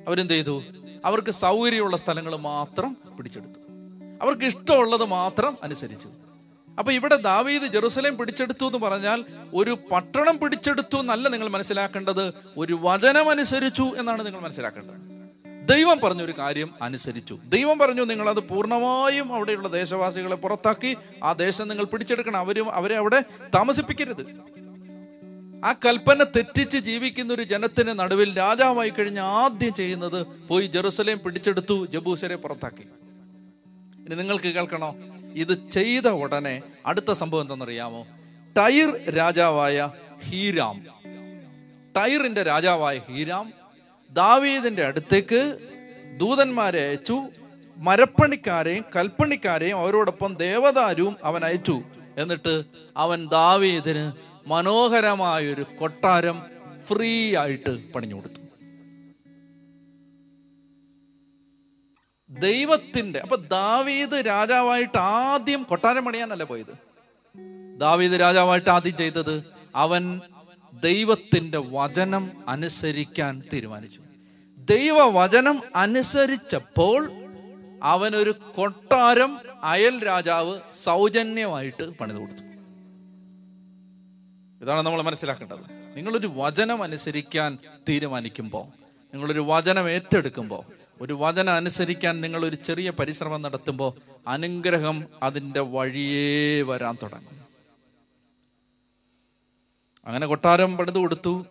[0.08, 0.62] അവരെന്ത് ചെയ്തു?
[1.04, 3.58] അവർക്ക് സൗകര്യമുള്ള സ്ഥലങ്ങൾ മാത്രം പിടിച്ചെടുത്തു.
[4.22, 6.08] അവർക്ക് ഇഷ്ടമുള്ളത് മാത്രം അനുസരിച്ചു.
[6.78, 12.34] അപ്പൊ ഇവിടെ ദാവീദ് ജെറുസലേം പിടിച്ചെടുത്തു എന്ന് പറഞ്ഞാൽ ഒരു പട്ടണം പിടിച്ചെടുത്തു എന്നല്ല നിങ്ങൾ മനസ്സിലാക്കേണ്ടത്.
[12.56, 15.12] ഒരു വചനം അനുസരിച്ചു എന്നാണ് നിങ്ങൾ മനസ്സിലാക്കേണ്ടത്.
[15.68, 17.38] ദൈവം പറഞ്ഞൊരു കാര്യം അനുസരിച്ചു.
[17.48, 22.36] ദൈവം പറഞ്ഞു നിങ്ങൾ അത് പൂർണമായും അവിടെയുള്ള ദേശവാസികളെ പുറത്താക്കി ആ ദേശം നിങ്ങൾ പിടിച്ചെടുക്കണം.
[22.36, 23.20] അവരും അവരെ അവിടെ
[23.54, 24.26] താമസിപ്പിക്കരുത്.
[25.64, 32.36] ആ കൽപ്പന തെറ്റിച്ച് ജീവിക്കുന്ന ഒരു ജനത്തിന് നടുവിൽ രാജാവായി കഴിഞ്ഞ ആദ്യം ചെയ്യുന്നത് പോയി ജെറുസലേം പിടിച്ചെടുത്തു ജബൂസരെ
[32.36, 32.82] പുറത്താക്കി.
[34.06, 34.96] ഇനി നിങ്ങൾക്ക് കേൾക്കണോ?
[35.34, 38.06] ഇത് ചെയ്ത ഉടനെ അടുത്ത സംഭവം എന്തെന്നറിയാമോ
[38.58, 39.90] ടൈർ രാജാവായ
[40.24, 40.86] ഹീരാം.
[41.96, 43.52] ടൈറിന്റെ രാജാവായ ഹീരാം
[44.10, 45.58] ദാവീദിന്റെ അടുത്തേക്ക്
[46.16, 47.22] ദൂതന്മാരെ അയച്ചു.
[47.76, 51.82] മരപ്പണിക്കാരെയും കൽപ്പണിക്കാരെയും അവരോടൊപ്പം ദേവദാരുവും അവൻ അയച്ചു.
[52.16, 52.62] എന്നിട്ട്
[52.96, 54.12] അവൻ ദാവീദിന്
[54.46, 56.42] മനോഹരമായൊരു കൊട്ടാരം
[56.86, 58.41] ഫ്രീ ആയിട്ട് പണിഞ്ഞു കൊടുത്തു.
[62.40, 66.74] ദൈവത്തിന്റെ അപ്പൊ ദാവീദ് രാജാവായിട്ട് ആദ്യം കൊട്ടാരം പണിയാനല്ല പോയത്?
[67.78, 69.44] ദാവീദ് രാജാവായിട്ട് ആദ്യം ചെയ്തത്
[69.76, 70.20] അവൻ
[70.72, 74.00] ദൈവത്തിന്റെ വചനം അനുസരിക്കാൻ തീരുമാനിച്ചു.
[74.58, 77.12] ദൈവവചനം അനുസരിച്ചപ്പോൾ
[77.82, 82.42] അവനൊരു കൊട്ടാരം അയൽ രാജാവ് സൗജന്യമായിട്ട് പണിതു കൊടുത്തു.
[84.64, 85.58] ഇതാണ് നമ്മൾ മനസ്സിലാക്കേണ്ടത്.
[85.96, 88.64] നിങ്ങളൊരു വചനം അനുസരിക്കാൻ തീരുമാനിക്കുമ്പോൾ
[89.14, 93.92] നിങ്ങളൊരു വചനം ഏറ്റെടുക്കുമ്പോൾ ഒരു വചന അനുസരിക്കാൻ നിങ്ങൾ ഒരു ചെറിയ പരിശ്രമം നടത്തുമ്പോൾ
[94.28, 97.40] അനുഗ്രഹം അതിന്റെ വഴിയേ വരാൻ തുടങ്ങും.
[100.06, 101.46] അങ്ങനെ കൊട്ടാരം പണിതു കൊടുത്തു.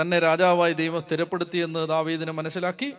[0.00, 2.92] തന്നെ രാജാവായി ദൈവം സ്ഥിരപ്പെടുത്തി എന്ന് ദാവീദിന് മനസ്സിലാക്കി.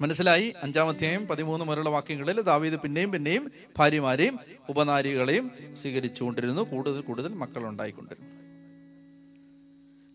[0.00, 0.54] മനസ്സിലായി?
[0.62, 5.50] അഞ്ചാമത്തെയും പതിമൂന്ന് മുതലുള്ള വാക്യങ്ങളിൽ ദാവീദ് പിന്നെയും പിന്നെയും ഭാര്യമാരെയും ഉപനാരികളെയും
[5.82, 6.62] സ്വീകരിച്ചുകൊണ്ടിരുന്നു.
[6.62, 8.38] കൂടുതൽ കൂടുതൽ മക്കൾ ഉണ്ടായിക്കൊണ്ടിരുന്നു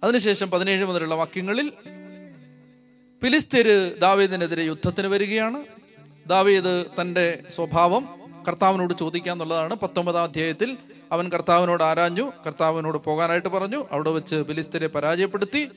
[0.04, 1.72] അതിനുശേഷം പതിനേഴ് മുതലുള്ള വാക്യങ്ങളിൽ
[3.24, 5.64] ഫിലിസ്തീര് ദാവീദിനെതിരെ യുദ്ധത്തിന് വരികയാണ്.
[6.28, 8.10] ദാവീദ് തന്റെ സ്വഭാവം
[8.48, 10.78] കർത്താവിനോട് ചോദിക്കാന്നുള്ളതാണ് പത്തൊമ്പതാം അധ്യായത്തിൽ
[11.12, 12.32] അവൻ കർത്താവിനോട് ആരാഞ്ഞു.
[12.46, 13.86] കർത്താവിനോട് പോകാനായിട്ട് പറഞ്ഞു.
[13.92, 15.70] അവിടെ വെച്ച് ഫിലിസ്തീരെ പരാജയപ്പെടുത്തി.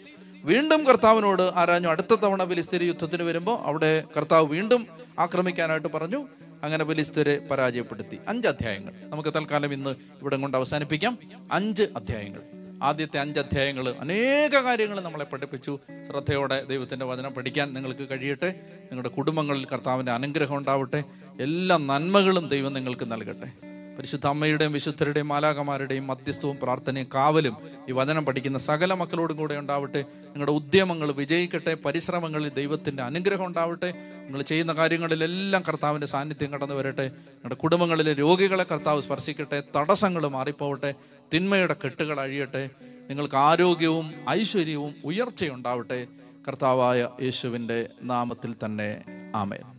[0.44, 1.88] വീണ്ടും കർത്താവിനോട് ആരാഞ്ഞു.
[1.88, 4.86] അടുത്ത തവണ ബിലിസ്തരി യുദ്ധത്തിന് വരുമ്പോൾ അവിടെ കർത്താവ് വീണ്ടും
[5.18, 6.28] ആക്രമിക്കാനായിട്ട് പറഞ്ഞു.
[6.62, 8.18] അങ്ങനെ ബലിസ്തരെ പരാജയപ്പെടുത്തി.
[8.28, 8.92] അഞ്ച് അധ്യായങ്ങൾ.
[9.03, 11.18] നമുക്ക് തൽക്കാലം ഇന്ന് ഇവിടെ കൊണ്ട് അവസാനിപ്പിക്കാം.
[11.53, 12.56] അഞ്ച് അധ്യായങ്ങൾ.
[12.83, 15.79] ആദ്യത്തെ അഞ്ച് അധ്യായങ്ങൾ അനേക കാര്യങ്ങൾ നമ്മളെ പഠിപ്പിച്ചു.
[16.11, 18.49] ശ്രദ്ധയോടെ ദൈവത്തിന്റെ വചനം പഠിക്കാൻ നിങ്ങൾക്ക് കഴിയട്ടെ.
[18.81, 21.05] നിങ്ങളുടെ കുടുംബങ്ങളിൽ കർത്താവിന്റെ അനുഗ്രഹം ഉണ്ടാവട്ടെ.
[21.41, 23.53] എല്ലാ നന്മകളും ദൈവം നിങ്ങൾക്ക് നൽകട്ടെ.
[23.97, 27.57] പരിശുദ്ധ അമ്മയുടെയും വിശുദ്ധരുടെയും മാലാകമാരുടെയും മധ്യസ്ഥവും പ്രാർത്ഥനയും കാവലും
[27.89, 30.03] ഈ വചനം പഠിക്കുന്ന സകല മക്കളോടും കൂടെ ഉണ്ടാവട്ടെ.
[30.03, 31.74] നിങ്ങളുടെ ഉദ്യമങ്ങൾ വിജയിക്കട്ടെ.
[31.74, 33.91] പരിശ്രമങ്ങളിൽ ദൈവത്തിന്റെ അനുഗ്രഹം ഉണ്ടാവട്ടെ.
[33.91, 39.62] നിങ്ങൾ ചെയ്യുന്ന കാര്യങ്ങളിലെല്ലാം കർത്താവിന്റെ സാന്നിധ്യം കടന്നു വരട്ടെ നിങ്ങളുടെ കുടുംബങ്ങളിലെ രോഗികളെ കർത്താവ് സ്പർശിക്കട്ടെ.
[39.77, 40.95] തടസ്സങ്ങൾ മാറിപ്പോവട്ടെ.
[41.35, 42.70] തിന്മയുടെ കെട്ടുകൾ അഴിയട്ടെ.
[43.09, 46.07] നിങ്ങൾക്ക് ആരോഗ്യവും ഐശ്വര്യവും ഉയർച്ചയുണ്ടാവട്ടെ.
[46.49, 49.05] കർത്താവായ യേശുവിന്റെ നാമത്തിൽ തന്നെ.
[49.35, 49.77] ആമേൻ.